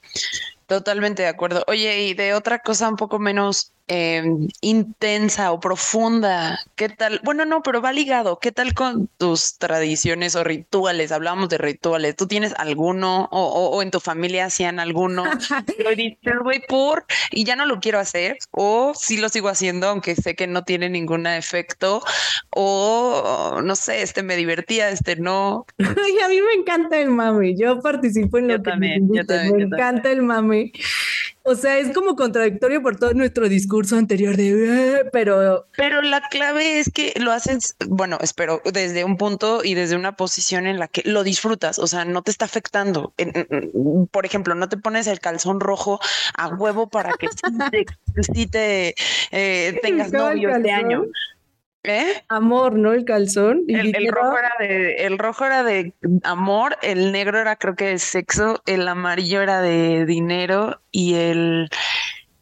[0.66, 1.64] Totalmente de acuerdo.
[1.66, 6.60] Oye, y de otra cosa un poco menos Em, intensa o profunda?
[6.76, 7.20] ¿Qué tal?
[7.24, 8.38] Bueno, no, pero va ligado.
[8.38, 11.10] ¿Qué tal con tus tradiciones o rituales?
[11.10, 12.14] Hablamos de rituales.
[12.14, 15.24] ¿Tú tienes alguno o, en tu familia hacían alguno?
[15.84, 16.18] lo dices,
[16.68, 20.46] por y ya no lo quiero hacer o sí lo sigo haciendo aunque sé que
[20.46, 22.00] no tiene ningún efecto
[22.50, 25.66] o no sé, este me divertía, este no.
[25.80, 27.56] a mí me encanta el mame.
[27.56, 30.70] Yo participo en lo que me, me encanta el mame.
[31.42, 35.66] O sea, es como contradictorio por todo nuestro discurso anterior de, pero...
[35.76, 40.16] Pero la clave es que lo haces, bueno, espero, desde un punto y desde una
[40.16, 43.14] posición en la que lo disfrutas, o sea, no te está afectando.
[44.10, 45.98] Por ejemplo, no te pones el calzón rojo
[46.36, 47.28] a huevo para que
[48.32, 48.94] sí te,
[49.30, 51.06] eh, tengas novio este año.
[51.82, 52.22] ¿Eh?
[52.28, 52.92] Amor, ¿no?
[52.92, 53.64] El calzón.
[53.68, 57.98] El, rojo era de, el rojo era de amor, el negro era creo que de
[57.98, 61.70] sexo, el amarillo era de dinero y el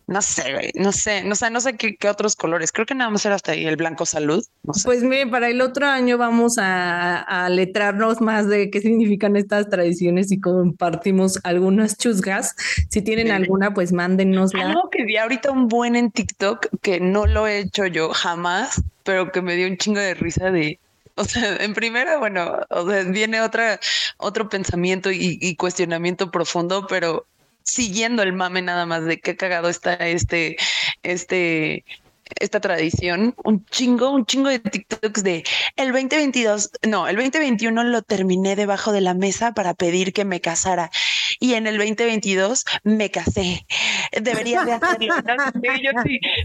[0.09, 2.73] no sé, no sé, no sé, no sé qué, otros colores.
[2.73, 4.43] Creo que nada más era hasta ahí el blanco salud.
[4.85, 9.69] Pues mire, para el otro año vamos a, a, letrarnos más de qué significan estas
[9.69, 12.57] tradiciones y compartimos algunas chusgas.
[12.89, 14.69] Si tienen alguna, pues mándennosla.
[14.71, 18.83] Algo que vi ahorita un buen en TikTok que no lo he hecho yo jamás,
[19.05, 20.81] pero que me dio un chingo de risa de
[21.17, 23.79] o sea, en primera, bueno, o sea, viene otra,
[24.17, 27.27] otro pensamiento y, y, cuestionamiento profundo, pero
[27.69, 30.57] siguiendo el mame nada más de qué cagado está este,
[31.03, 31.85] este,
[32.41, 35.45] esta tradición, un chingo, un chingo de TikToks de
[35.77, 40.41] el 2022, no, el 2021 lo terminé debajo de la mesa para pedir que me
[40.41, 40.91] casara
[41.41, 43.67] y en el 2022 me casé.
[44.19, 45.15] Debería de hacerlo.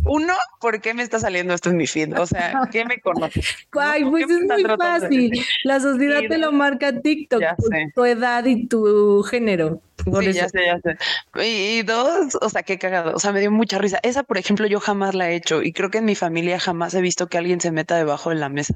[0.06, 2.20] Uno, ¿por qué me está saliendo esto en mi feed?
[2.20, 3.56] O sea, ¿qué me conoces?
[3.72, 5.46] Ay, pues es muy fácil.
[5.64, 7.42] La sociedad te lo marca TikTok,
[7.96, 11.46] tu edad y tu género sí, ya sé, ya sé.
[11.46, 13.16] Y, dos, o sea, qué cagado.
[13.16, 14.00] O sea, me dio mucha risa.
[14.04, 16.94] Esa, por ejemplo, yo jamás la he hecho y creo que en mi familia jamás
[16.94, 18.76] he visto que alguien se meta debajo de la mesa.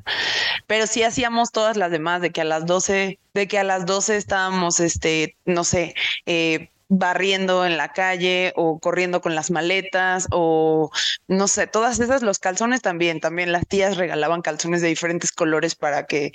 [0.67, 3.85] Pero sí hacíamos todas las demás, de que a las 12, de que a las
[3.85, 10.27] 12 estábamos, este, no sé, eh, barriendo en la calle o corriendo con las maletas
[10.31, 10.89] o
[11.27, 15.75] no sé, todas esas, los calzones también, también las tías regalaban calzones de diferentes colores
[15.75, 16.31] para que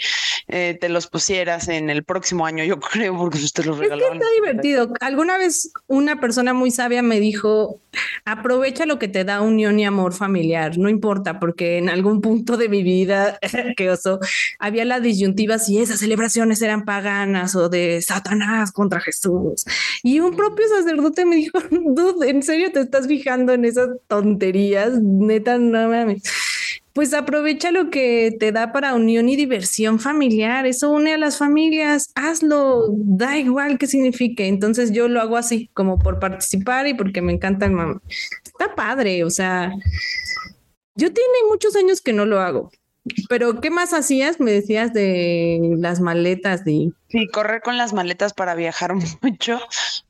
[0.48, 4.04] eh, te los pusieras en el próximo año, yo creo, porque usted los regalaban.
[4.04, 4.92] Es que está divertido.
[5.00, 7.80] Alguna vez una persona muy sabia me dijo,
[8.24, 12.56] aprovecha lo que te da unión y amor familiar, no importa, porque en algún punto
[12.56, 13.38] de mi vida,
[13.76, 14.18] que oso,
[14.58, 19.64] había la disyuntiva si esas celebraciones eran paganas o de Satanás contra Jesús.
[20.02, 25.00] Y un propio sacerdote me dijo, dude, ¿en serio te estás fijando en esas tonterías?
[25.00, 26.22] Neta, no mames.
[26.92, 30.66] Pues aprovecha lo que te da para unión y diversión familiar.
[30.66, 32.10] Eso une a las familias.
[32.14, 32.88] Hazlo.
[32.90, 34.46] Da igual qué signifique.
[34.46, 38.02] Entonces yo lo hago así, como por participar y porque me encanta el mamá.
[38.44, 39.24] Está padre.
[39.24, 39.72] O sea,
[40.94, 42.70] yo tiene muchos años que no lo hago.
[43.28, 44.38] Pero, ¿qué más hacías?
[44.38, 46.92] Me decías de las maletas de...
[47.08, 49.60] Sí, correr con las maletas para viajar mucho,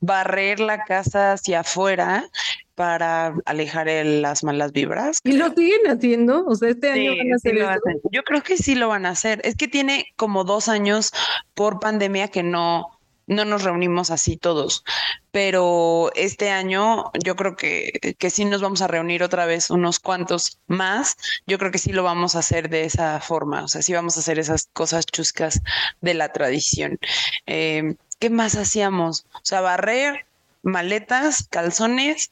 [0.01, 2.29] barrer la casa hacia afuera
[2.75, 5.19] para alejar las malas vibras.
[5.25, 6.45] ¿Y lo siguen haciendo?
[6.47, 9.41] O sea, este año van a hacer Yo creo que sí lo van a hacer.
[9.45, 11.13] Es que tiene como dos años
[11.55, 14.85] por pandemia que no, no nos reunimos así todos,
[15.31, 19.99] pero este año yo creo que, que sí nos vamos a reunir otra vez unos
[20.01, 21.17] cuantos más.
[21.47, 24.17] Yo creo que sí lo vamos a hacer de esa forma, o sea, sí vamos
[24.17, 25.61] a hacer esas cosas chuscas
[26.01, 26.99] de la tradición.
[27.47, 29.27] Em, ¿Qué más hacíamos?
[29.35, 30.27] O sea, barrer,
[30.63, 32.31] maletas, calzones.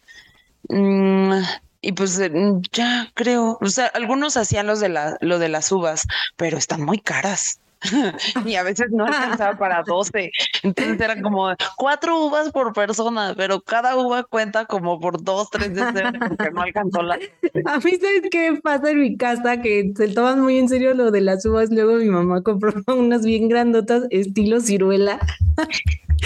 [0.68, 1.40] Mm,
[1.81, 2.31] y pues eh,
[2.72, 6.83] ya creo, o sea, algunos hacían los de la, lo de las uvas, pero están
[6.83, 7.61] muy caras.
[8.44, 10.30] y a veces no alcanzaba para 12.
[10.62, 15.74] Entonces eran como cuatro uvas por persona, pero cada uva cuenta como por dos, tres
[15.74, 17.14] deseos porque no alcanzó la.
[17.66, 19.60] A mí, ¿sabes qué pasa en mi casa?
[19.60, 21.70] Que se toman muy en serio lo de las uvas.
[21.70, 25.18] Luego mi mamá compró unas bien grandotas, estilo ciruela.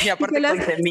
[0.03, 0.41] Y aparte se,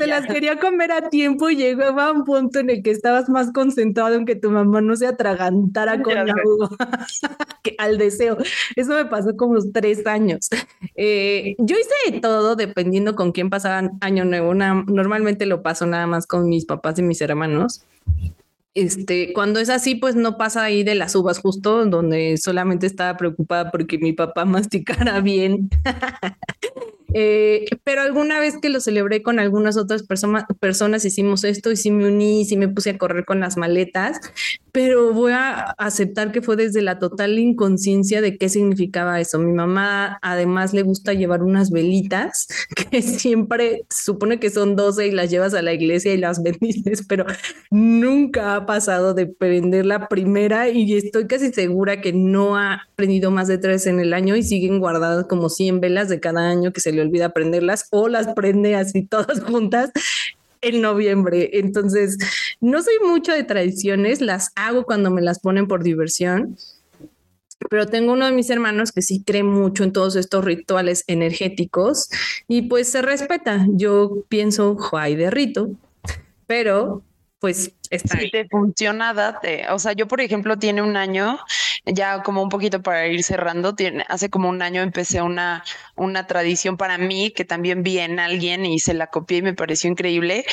[0.08, 3.52] las, quería comer a tiempo y llegaba a un punto en el que estabas más
[3.52, 6.70] concentrado en que tu mamá no se atragantara con la uva
[7.64, 8.38] que al deseo.
[8.76, 10.50] Eso me pasó como tres años.
[10.96, 14.54] Eh, yo hice todo dependiendo con quién pasaba año nuevo.
[14.54, 17.84] normalmente lo paso nada más con mis papás y mis hermanos.
[18.76, 23.18] Este, cuando es así, pues no pasa ahí de las uvas justo, donde solamente estaba
[23.18, 25.70] preocupada porque mi papá masticara bien
[27.14, 30.04] Eh, pero alguna vez que lo celebré con algunas otras
[30.60, 34.20] personas hicimos esto y sí me uní, sí me puse a correr con las maletas,
[34.74, 39.38] pero voy a aceptar que fue desde la total inconsciencia de qué significaba eso.
[39.38, 42.48] Mi mamá además le gusta llevar unas velitas
[42.90, 47.06] que siempre supone que son 12 y las llevas a la iglesia y las bendices,
[47.08, 47.26] pero
[47.70, 53.30] nunca ha pasado de prender la primera y estoy casi segura que no ha prendido
[53.30, 56.74] más de tres en el año y siguen guardadas como 100 velas de cada año
[56.74, 59.92] que se le olvida prenderlas o las prende así todas juntas
[60.64, 61.52] en noviembre.
[61.54, 62.18] Entonces,
[62.60, 66.58] no soy mucho de tradiciones, las hago cuando me las ponen por diversión,
[67.70, 72.10] pero tengo uno de mis hermanos que sí cree mucho en todos estos rituales energéticos
[72.48, 73.66] y pues se respeta.
[73.70, 75.72] Yo pienso, hay de rito,
[76.48, 77.04] pero
[77.44, 79.66] pues está si te funciona, date.
[79.72, 81.38] O sea, yo, por ejemplo, tiene un año,
[81.84, 85.62] ya como un poquito para ir cerrando, tiene, hace como un año empecé una,
[85.98, 89.54] una tradición para mí que también vi en alguien y se la copié y me
[89.54, 90.46] pareció increíble,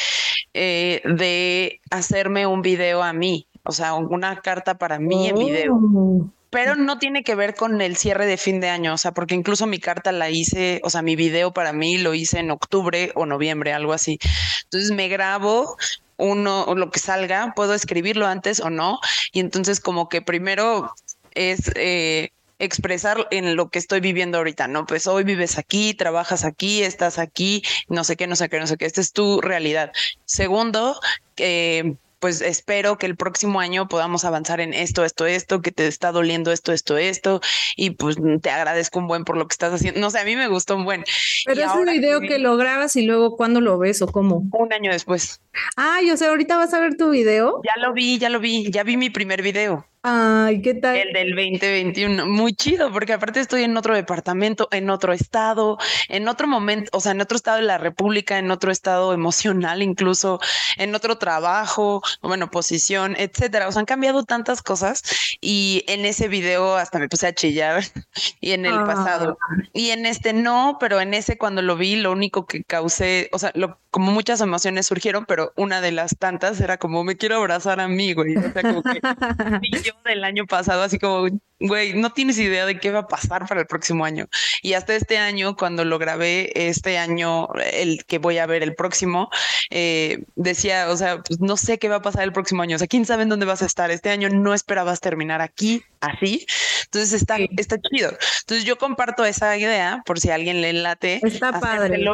[0.52, 3.46] eh, de hacerme un video a mí.
[3.62, 5.74] O sea, una carta para mí en video.
[5.76, 6.28] Oh.
[6.50, 9.36] pero no tiene que ver con el cierre de fin de año, o sea, porque
[9.36, 13.12] incluso mi carta la hice, o sea, mi video para mí lo hice en octubre
[13.14, 14.18] o noviembre, algo así.
[14.64, 15.76] Entonces me grabo
[16.20, 19.00] uno o lo que salga, puedo escribirlo antes o no,
[19.32, 20.92] y entonces como que primero
[21.34, 24.86] es eh, expresar en lo que estoy viviendo ahorita, ¿no?
[24.86, 28.66] Pues hoy vives aquí, trabajas aquí, estás aquí, no sé qué, no sé qué, no
[28.66, 29.92] sé qué, esta es tu realidad.
[30.26, 31.00] Segundo,
[31.36, 35.86] eh, pues espero que el próximo año podamos avanzar en esto, esto, esto, que te
[35.86, 37.40] está doliendo esto, esto, esto,
[37.76, 40.00] y pues te agradezco un buen por lo que estás haciendo.
[40.00, 41.04] No sé, a mí me gustó un buen.
[41.46, 44.44] Pero es un video que lo grabas y luego cuándo lo ves o cómo?
[44.52, 45.40] Un año después.
[45.76, 47.60] Ah, yo sé, ahorita vas a ver tu video.
[47.64, 49.89] Ya lo vi, ya lo vi, ya vi mi primer video.
[50.02, 50.96] Ay, ¿qué tal?
[50.96, 52.24] El del 2021.
[52.24, 55.76] Muy chido, porque aparte estoy en otro departamento, en otro estado,
[56.08, 59.82] en otro momento, o sea, en otro estado de la República, en otro estado emocional,
[59.82, 60.40] incluso
[60.78, 63.68] en otro trabajo, bueno, posición, etcétera.
[63.68, 65.02] O sea, han cambiado tantas cosas
[65.38, 67.84] y en ese video hasta me puse a chillar
[68.40, 69.36] y en el pasado.
[69.38, 69.62] Ah.
[69.74, 73.38] Y en este no, pero en ese cuando lo vi, lo único que causé, o
[73.38, 77.36] sea, lo, como muchas emociones surgieron, pero una de las tantas era como me quiero
[77.36, 78.36] abrazar a mí, güey.
[78.36, 79.00] O sea, como que
[80.04, 81.28] del año pasado, así como,
[81.60, 84.26] güey, no tienes idea de qué va a pasar para el próximo año.
[84.62, 88.74] Y hasta este año, cuando lo grabé, este año, el que voy a ver el
[88.74, 89.30] próximo,
[89.70, 92.76] eh, decía, o sea, pues no sé qué va a pasar el próximo año.
[92.76, 93.90] O sea, quién sabe en dónde vas a estar.
[93.90, 96.46] Este año no esperabas terminar aquí, así.
[96.84, 98.10] Entonces está, está chido.
[98.40, 101.20] Entonces yo comparto esa idea por si alguien le late.
[101.22, 102.04] Está padre.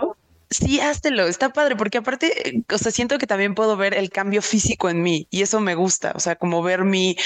[0.48, 4.40] Sí, háztelo, está padre, porque aparte, o sea, siento que también puedo ver el cambio
[4.42, 7.16] físico en mí y eso me gusta, o sea, como ver mi,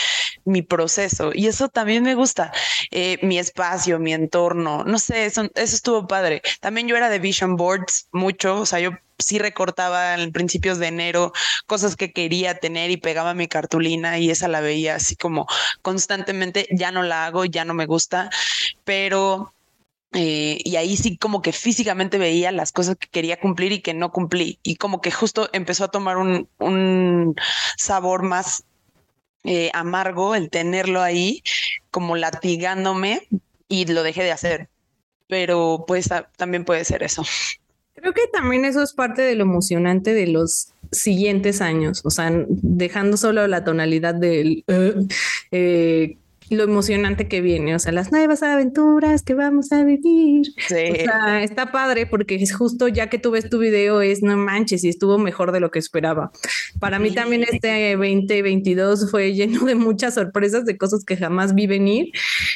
[0.47, 2.51] mi proceso y eso también me gusta,
[2.91, 6.41] eh, mi espacio, mi entorno, no sé, eso, eso estuvo padre.
[6.61, 10.87] También yo era de vision boards mucho, o sea, yo sí recortaba en principios de
[10.87, 11.33] enero
[11.67, 15.47] cosas que quería tener y pegaba mi cartulina y esa la veía así como
[15.83, 18.31] constantemente, ya no la hago, ya no me gusta,
[18.85, 19.55] pero
[20.13, 23.95] eh, y ahí sí como que físicamente veía las cosas que quería cumplir y que
[23.95, 24.59] no cumplí.
[24.63, 27.37] Y como que justo empezó a tomar un,
[27.77, 28.65] sabor más
[29.45, 31.43] eh, amargo el tenerlo ahí,
[31.91, 33.29] como latigándome
[33.69, 34.69] y lo dejé de hacer.
[35.29, 37.25] Pero pues también puede ser eso.
[37.95, 42.33] Creo que también eso es parte de lo emocionante de los siguientes años, o sea,
[42.49, 44.65] dejando solo la tonalidad del
[45.53, 46.17] eh,
[46.51, 50.47] lo emocionante que viene, o sea, las nuevas aventuras que vamos a vivir.
[50.69, 50.75] Sí.
[50.91, 54.37] O sea, está padre porque es justo ya que tú ves tu video es no
[54.37, 56.33] manches y estuvo mejor de lo que esperaba.
[56.79, 61.67] Para mí también este 2022 fue lleno de muchas sorpresas, de cosas que jamás vi
[61.67, 62.11] venir.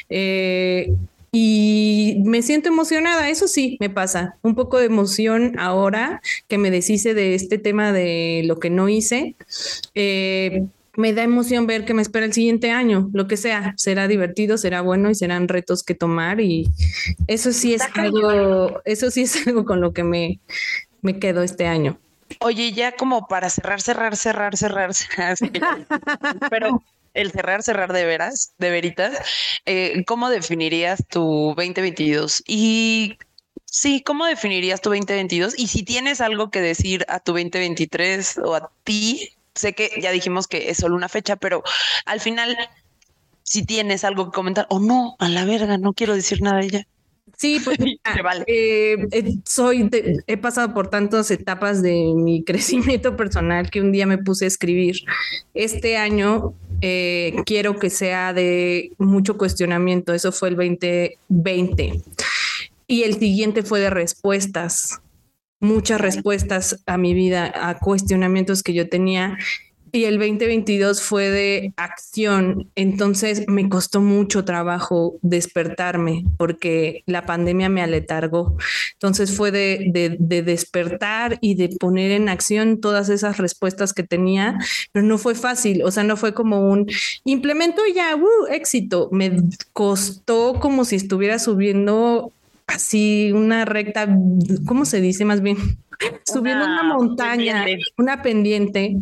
[0.09, 0.92] Eh,
[1.36, 4.36] y me siento emocionada, eso sí, me pasa.
[4.42, 8.88] Un poco de emoción ahora que me deshice de este tema de lo que no
[8.88, 9.34] hice.
[9.97, 10.66] Eh,
[10.97, 14.59] me da emoción ver qué me espera el siguiente año, lo que sea, será divertido,
[14.59, 16.68] será bueno y serán retos que tomar y
[17.26, 20.40] eso sí es algo, eso sí es algo con lo que me,
[21.03, 21.99] me quedo este año.
[22.40, 25.36] Oye, ya como para cerrar, cerrar, cerrar, cerrar, cerrar,
[26.51, 26.82] pero
[27.12, 29.18] el cerrar, cerrar de veras, de veritas,
[29.66, 32.42] eh, ¿cómo definirías tu 2022?
[32.47, 33.18] Y
[33.64, 35.59] sí, ¿cómo definirías tu 2022?
[35.59, 40.11] Y si tienes algo que decir a tu 2023 o a ti, sé que ya
[40.11, 41.62] dijimos que es solo una fecha, pero
[42.05, 42.57] al final,
[43.42, 46.66] si tienes algo que comentar o no, a la verga, no quiero decir nada de
[46.66, 46.86] ella.
[47.36, 47.78] Sí, pues
[48.46, 49.90] eh, eh, soy,
[50.26, 54.48] he pasado por tantas etapas de mi crecimiento personal que un día me puse a
[54.48, 54.96] escribir.
[55.52, 60.14] Este año eh, quiero que sea de mucho cuestionamiento.
[60.14, 62.02] Eso fue el 2020.
[62.86, 65.00] Y el siguiente fue de respuestas
[65.64, 69.38] muchas respuestas a mi vida, a cuestionamientos que yo tenía.
[69.94, 77.68] Y el 2022 fue de acción, entonces me costó mucho trabajo despertarme porque la pandemia
[77.68, 78.56] me aletargó.
[78.94, 84.58] Entonces fue de, despertar y de poner en acción todas esas respuestas que tenía,
[84.90, 86.90] pero no fue fácil, o sea, no fue como un
[87.22, 89.10] implemento y ya, uh, éxito.
[89.12, 89.30] Me
[89.72, 92.32] costó como si estuviera subiendo
[92.66, 94.08] así una recta,
[94.66, 95.56] ¿cómo se dice más bien?
[96.24, 98.96] Subiendo una montaña, una pendiente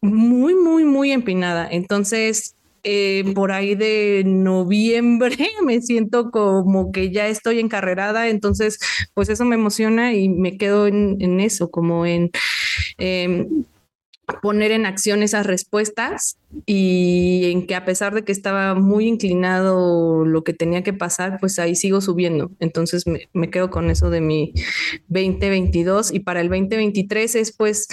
[0.00, 1.68] muy, muy, muy empinada.
[1.70, 2.54] Entonces,
[2.84, 8.78] eh, por ahí de noviembre me siento como que ya estoy encarrerada, entonces
[9.12, 12.30] pues eso me emociona y me quedo en, eso, como en...
[12.98, 13.64] Em,
[14.42, 20.24] poner en acción esas respuestas y en que a pesar de que estaba muy inclinado
[20.24, 22.50] lo que tenía que pasar, pues ahí sigo subiendo.
[22.58, 24.52] Entonces me, quedo con eso de mi
[25.08, 27.88] 2022 y para el 2023 es pues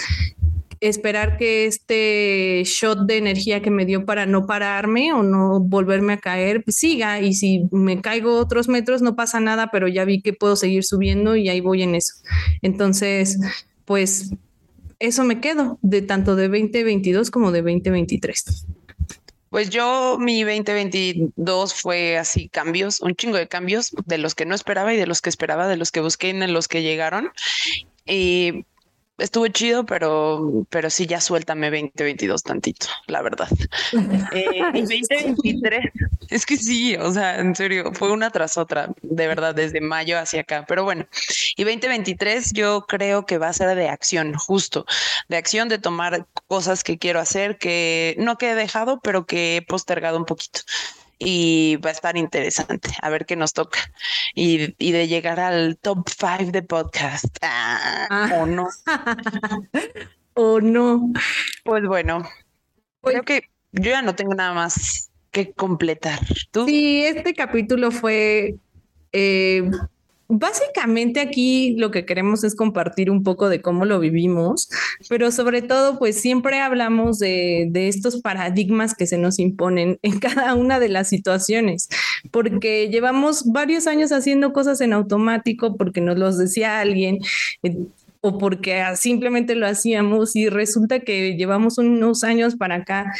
[0.80, 6.14] esperar que este shot de energía que me dio para no pararme o no volverme
[6.14, 10.20] a caer siga y si me caigo otros metros no pasa nada, pero ya vi
[10.20, 12.14] que puedo seguir subiendo y ahí voy en eso.
[12.60, 13.38] Entonces,
[13.84, 14.30] pues
[15.06, 18.66] eso me quedo de tanto de 2022 como de 2023.
[19.50, 24.54] Pues yo, mi 2022 fue así cambios, un chingo de cambios de los que no
[24.54, 27.30] esperaba y de los que esperaba, de los que busqué y de los que llegaron.
[28.04, 28.64] Y
[29.18, 33.48] estuvo chido, pero, pero sí, ya suéltame 2022 tantito, la verdad.
[34.32, 35.92] eh, 2023,
[36.30, 40.18] es que sí, o sea, en serio, fue una tras otra, de verdad, desde mayo
[40.18, 40.64] hacia acá.
[40.66, 41.06] Pero bueno,
[41.56, 44.84] y 2023 yo creo que va a ser de acción, justo,
[45.28, 49.56] de acción, de tomar cosas que quiero hacer, que no que he dejado, pero que
[49.56, 50.60] he postergado un poquito
[51.18, 53.78] y va a estar interesante a ver qué nos toca.
[54.34, 57.36] Y, y de llegar al top five de podcast.
[57.42, 58.30] Ah, ah.
[58.38, 58.68] o no.
[60.36, 61.12] O no.
[61.62, 62.28] Pues bueno
[63.04, 66.18] pues, creo que yo ya no tengo nada más que completar.
[66.50, 68.56] Tú sí este capítulo fue
[69.12, 69.70] eh,
[70.36, 74.68] Básicamente aquí lo que queremos es compartir un poco de cómo lo vivimos,
[75.08, 80.18] pero sobre todo pues siempre hablamos de, de, estos paradigmas que se nos imponen en
[80.18, 81.88] cada una de las situaciones,
[82.32, 87.20] porque llevamos varios años haciendo cosas en automático porque nos los decía alguien.
[87.62, 87.76] Eh,
[88.26, 93.12] o porque simplemente lo hacíamos y resulta que llevamos unos años para acá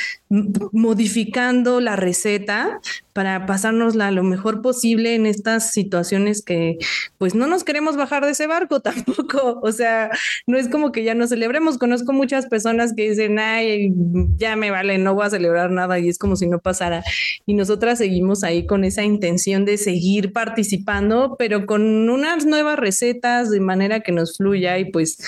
[0.73, 2.81] modificando la receta
[3.15, 6.79] para pasárnosla lo mejor posible en estas situaciones que
[7.17, 9.61] pues no nos queremos bajar de ese barco tampoco.
[9.63, 10.11] O sea,
[10.47, 11.79] no es como que ya no celebremos.
[11.79, 13.93] Conozco muchas personas que dicen, ay,
[14.37, 17.05] ya me vale, no voy a celebrar nada y es como si no pasara.
[17.47, 23.49] Y nosotras seguimos ahí con esa intención de seguir participando, pero con unas nuevas recetas
[23.49, 25.19] de manera que nos fluya y pues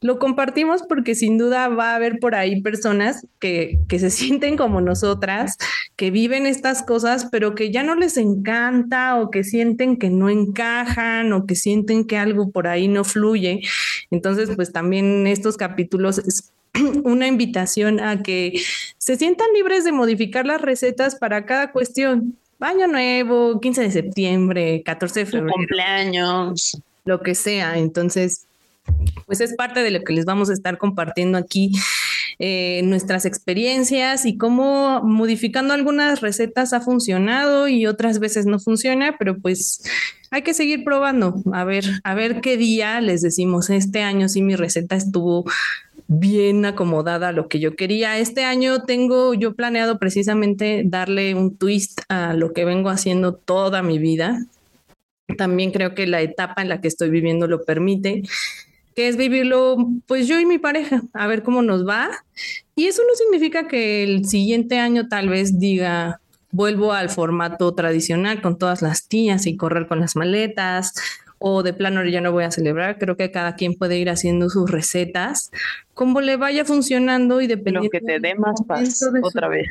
[0.00, 4.56] lo compartimos porque sin duda va a haber por ahí personas que, que se sienten
[4.56, 5.56] como nosotras,
[5.96, 10.30] que viven estas cosas, pero que ya no les encanta o que sienten que no
[10.30, 13.60] encajan o que sienten que algo por ahí no fluye.
[14.12, 16.52] Entonces, pues también estos capítulos es
[17.02, 18.62] una invitación a que
[18.98, 22.38] se sientan libres de modificar las recetas para cada cuestión.
[22.60, 25.54] Año nuevo, 15 de septiembre, 14 de febrero.
[25.54, 26.80] cumpleaños.
[27.04, 27.78] Lo que sea.
[27.78, 28.46] Entonces,
[29.26, 31.72] pues es parte de lo que les vamos a estar compartiendo aquí.
[32.38, 39.16] Eh, nuestras experiencias y cómo modificando algunas recetas ha funcionado y otras veces no funciona,
[39.18, 39.82] pero pues
[40.30, 44.42] hay que seguir probando, a ver, a ver qué día les decimos, este año sí
[44.42, 45.44] mi receta estuvo
[46.08, 48.18] bien acomodada a lo que yo quería.
[48.18, 53.82] Este año tengo yo planeado precisamente darle un twist a lo que vengo haciendo toda
[53.82, 54.44] mi vida.
[55.38, 58.22] También creo que la etapa en la que estoy viviendo lo permite
[58.94, 59.76] que es vivirlo
[60.06, 62.10] pues yo y mi pareja, a ver cómo nos va.
[62.74, 66.20] Y eso no significa que el siguiente año tal vez diga,
[66.50, 70.94] vuelvo al formato tradicional con todas las tías y correr con las maletas,
[71.38, 72.98] o de plano ya no voy a celebrar.
[72.98, 75.50] Creo que cada quien puede ir haciendo sus recetas,
[75.92, 77.84] como le vaya funcionando y dependiendo.
[77.84, 79.68] Lo que te dé más paz, otra vez.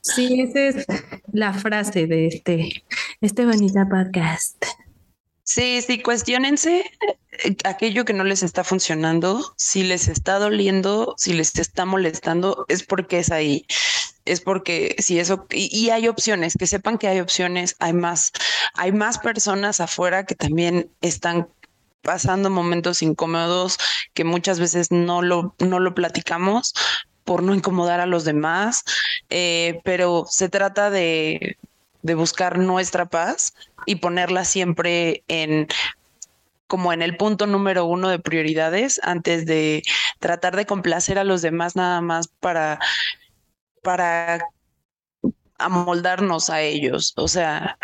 [0.00, 0.86] Sí, esa es
[1.32, 2.84] la frase de este,
[3.20, 4.64] este bonita podcast.
[5.44, 6.84] Sí, sí, cuestionense
[7.64, 12.82] aquello que no les está funcionando, si les está doliendo, si les está molestando, es
[12.82, 13.66] porque es ahí.
[14.24, 18.30] Es porque si eso, y, hay opciones, que sepan que hay opciones, hay más,
[18.74, 21.48] hay más personas afuera que también están
[22.02, 23.78] pasando momentos incómodos
[24.14, 26.72] que muchas veces no lo, no lo platicamos
[27.24, 28.84] por no incomodar a los demás,
[29.30, 31.56] eh, pero se trata de,
[32.02, 33.54] de buscar nuestra paz
[33.86, 35.68] y ponerla siempre en
[36.66, 39.82] como en el punto número uno de prioridades antes de
[40.20, 42.78] tratar de complacer a los demás nada más para
[43.82, 44.40] para
[45.58, 47.12] amoldarnos a ellos.
[47.16, 47.78] O sea,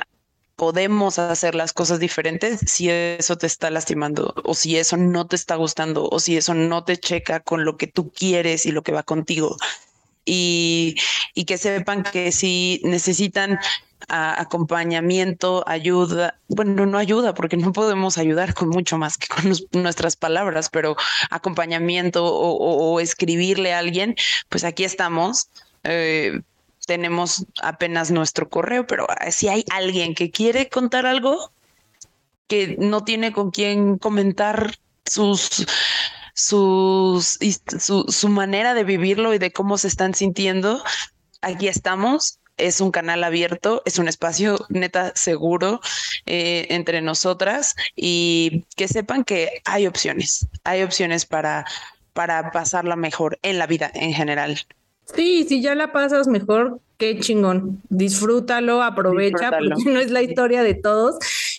[0.57, 5.37] podemos hacer las cosas diferentes si eso te está lastimando o si eso no te
[5.37, 8.83] está gustando o si eso no te checa con lo que tú quieres y lo
[8.83, 9.57] que va contigo.
[10.31, 10.97] Y,
[11.47, 13.59] que sepan que si necesitan
[14.09, 19.53] acompañamiento, ayuda, bueno, no ayuda porque no podemos ayudar con mucho más que con
[19.83, 20.97] nuestras palabras, pero
[21.31, 24.15] acompañamiento o, escribirle a alguien,
[24.49, 25.49] pues aquí estamos.
[25.85, 26.41] Eh,
[26.87, 31.53] tenemos apenas nuestro correo, pero si hay alguien que quiere contar algo,
[32.47, 34.75] que no tiene con quién comentar
[35.05, 35.67] sus
[36.39, 37.37] sus
[37.81, 40.83] su, su manera de vivirlo y de cómo se están sintiendo,
[41.43, 45.81] aquí estamos es un canal abierto, es un espacio neta seguro
[46.27, 51.65] eh, entre nosotras y que sepan que hay opciones, hay opciones para
[52.13, 54.61] para pasarla mejor en la vida en general.
[55.05, 57.81] Sí, si ya la pasas mejor, qué chingón.
[57.89, 61.17] Disfrútalo, aprovecha, porque no es la historia de todos.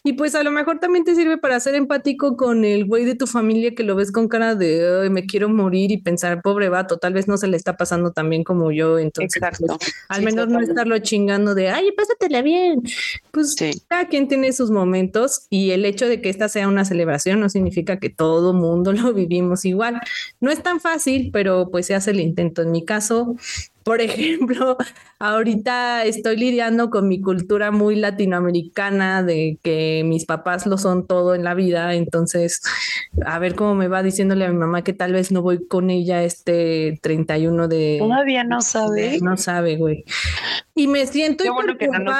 [0.10, 3.14] Y pues a lo mejor también te sirve para ser empático con el güey de
[3.14, 6.98] tu familia que lo ves con cara de me quiero morir y pensar, pobre vato,
[6.98, 8.98] tal vez no se le está pasando tan bien como yo.
[8.98, 9.72] Entonces, pues,
[10.08, 12.82] al menos no estarlo chingando de ay, pásatela bien.
[13.30, 13.56] Pues
[13.88, 17.48] cada quien tiene sus momentos y el hecho de que esta sea una celebración no
[17.48, 20.02] significa que todo mundo lo vivimos igual.
[20.40, 22.64] No es tan fácil, pero pues se hace el intento.
[22.64, 23.36] En mi caso,
[23.84, 24.76] por ejemplo,
[25.20, 31.36] ahorita estoy lidiando con mi cultura muy latinoamericana de que mis papás lo son todo
[31.36, 32.62] en la vida, entonces
[33.26, 35.90] a ver cómo me va diciéndole a mi mamá que tal vez no voy con
[35.90, 37.98] ella este 31 de...
[38.00, 39.20] Todavía no sabe.
[39.22, 40.06] No sabe, güey.
[40.76, 42.16] Y me siento Qué bueno que no nos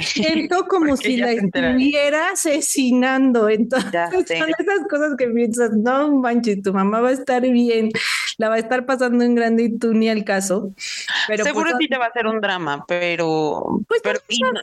[0.04, 3.48] Siento como si la estuviera asesinando.
[3.48, 7.90] Entonces son esas cosas que piensas, no manches, tu mamá va a estar bien,
[8.38, 10.72] la va a estar pasando en grande y tú ni al caso.
[11.26, 14.02] Pero Seguro pues, sí te va a ser un drama, pero, pues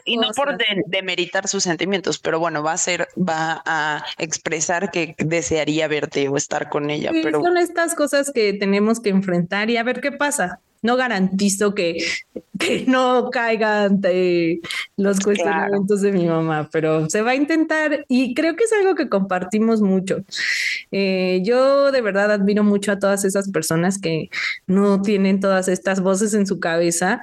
[0.04, 5.14] y, no, por demeritar sus sentimientos, pero bueno, va a ser, va a expresar que
[5.18, 7.10] desearía verte o estar con ella.
[7.22, 11.74] pero son estas cosas que tenemos que enfrentar y a ver qué pasa no garantizo
[11.74, 11.96] que,
[12.58, 14.60] que no caiga ante
[14.96, 18.94] los cuestionamientos de mi mamá, pero se va a intentar y creo que es algo
[18.94, 20.18] que compartimos mucho.
[20.90, 24.28] Eh, yo de verdad admiro mucho a todas esas personas que
[24.66, 27.22] no tienen todas estas voces en su cabeza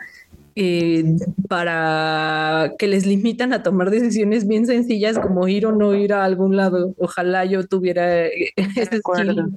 [0.62, 1.16] eh,
[1.48, 6.26] para que les limitan a tomar decisiones bien sencillas como ir o no ir a
[6.26, 6.94] algún lado.
[6.98, 9.48] Ojalá yo tuviera ese acuerdo.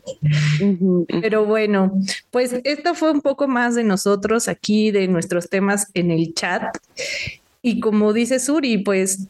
[1.21, 1.93] Pero bueno,
[2.31, 6.63] pues esto fue un poco más de nosotros aquí, de nuestros temas en el chat.
[7.63, 9.27] Y como dice Suri, pues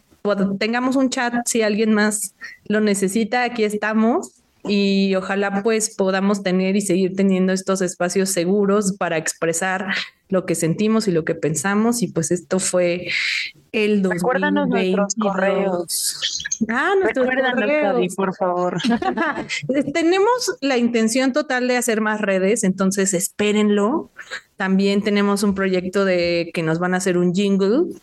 [0.58, 2.34] tengamos un chat si alguien más
[2.66, 8.94] lo necesita, aquí estamos y ojalá pues podamos tener y seguir teniendo estos espacios seguros
[8.96, 9.88] para expresar
[10.28, 13.08] lo que sentimos y lo que pensamos y pues esto fue
[13.72, 14.22] el 2022.
[14.22, 16.44] Recuérdanos nuestros correos.
[16.68, 18.14] Ah, nuestros correos.
[18.14, 18.78] por favor.
[19.94, 24.10] tenemos la intención total de hacer más redes, entonces espérenlo.
[24.62, 27.96] También tenemos un proyecto de que nos van a hacer un jingle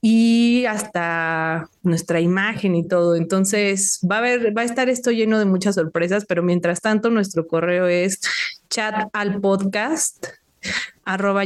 [0.00, 3.14] y hasta nuestra imagen y todo.
[3.14, 7.46] Entonces va a va a estar esto lleno de muchas sorpresas, pero mientras tanto nuestro
[7.46, 8.20] correo es
[8.68, 10.26] chat al podcast
[11.04, 11.44] arroba.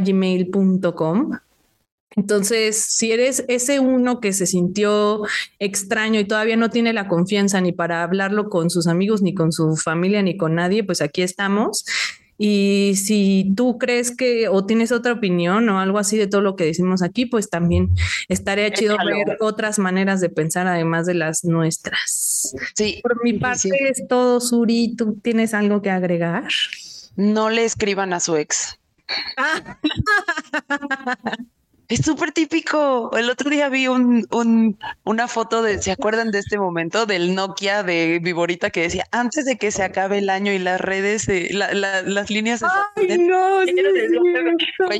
[2.16, 5.20] Entonces, si eres ese uno que se sintió
[5.58, 9.52] extraño y todavía no tiene la confianza ni para hablarlo con sus amigos, ni con
[9.52, 11.84] su familia, ni con nadie, pues aquí estamos.
[12.38, 16.56] Y si tú crees que o tienes otra opinión o algo así de todo lo
[16.56, 17.90] que decimos aquí, pues también
[18.28, 22.54] estaría chido ver otras maneras de pensar además de las nuestras.
[22.74, 23.00] Sí.
[23.02, 24.94] Por mi parte es todo, Suri.
[24.96, 26.48] ¿Tú tienes algo que agregar?
[27.16, 28.78] No le escriban a su ex.
[31.88, 33.10] Es súper típico.
[33.16, 37.06] El otro día vi un, un, una foto de, ¿se acuerdan de este momento?
[37.06, 40.80] Del Nokia de Viborita que decía, antes de que se acabe el año y las
[40.80, 42.62] redes, las líneas...
[42.96, 43.64] Ay, no,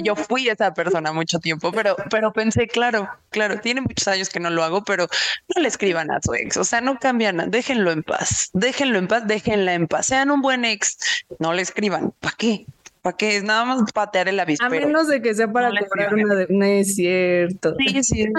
[0.03, 4.41] yo fui esa persona mucho tiempo, pero, pero pensé, claro, claro, tiene muchos años que
[4.41, 5.09] no lo hago, pero
[5.55, 9.09] no le escriban a su ex, o sea, no cambian, déjenlo en paz, déjenlo en
[9.09, 10.97] paz, déjenla en paz, sean un buen ex,
[11.39, 12.67] no le escriban, ¿para qué?
[13.07, 13.37] ¿Para qué?
[13.37, 14.67] Es nada más patear el avispero.
[14.67, 16.49] A menos de que sea para cobrar una de...
[16.51, 17.77] No es cierto.
[17.79, 18.33] Sí, sí, sí,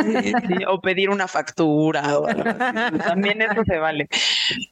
[0.68, 2.20] O pedir una factura.
[2.20, 2.26] O
[2.97, 4.09] también eso se vale.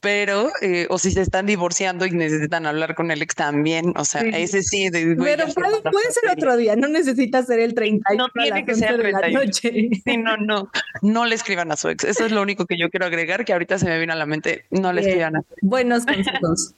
[0.01, 3.93] Pero, eh, o si se están divorciando y necesitan hablar con el ex también.
[3.95, 4.89] O sea, ese sí.
[4.91, 6.75] Pero puede, ser otro día.
[6.75, 8.15] No necesita ser el 30.
[8.15, 9.53] No tiene que ser el 31.
[9.53, 10.69] Sí, no, no.
[11.03, 12.03] No le escriban a su ex.
[12.03, 14.25] Eso es lo único que yo quiero agregar, que ahorita se me viene a la
[14.25, 14.65] mente.
[14.71, 16.75] No le escriban a Buenos consejos.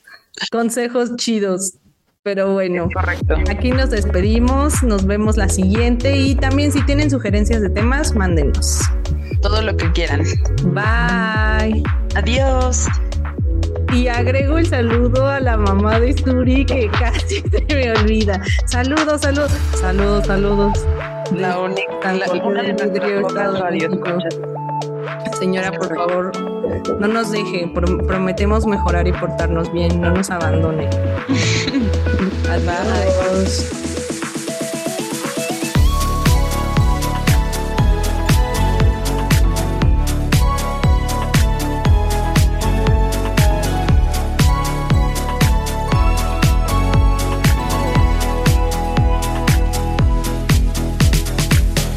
[0.51, 1.80] consejos chidos.
[2.28, 3.36] Pero bueno, correcto.
[3.49, 8.82] aquí nos despedimos, nos vemos la siguiente y también si tienen sugerencias de temas, mándenos.
[9.41, 10.23] Todo lo que quieran.
[10.73, 11.84] Bye.
[12.15, 12.86] Adiós.
[13.93, 18.41] Y agrego el saludo a la mamá de Suri que casi se me olvida.
[18.65, 20.86] Saludos, saludos, saludos, saludos.
[21.34, 22.75] La única, la, una de
[25.39, 26.32] Señora, por favor,
[26.99, 27.71] no nos deje.
[27.73, 30.01] Prometemos mejorar y portarnos bien.
[30.01, 30.89] No nos abandone.
[32.49, 33.86] Adiós.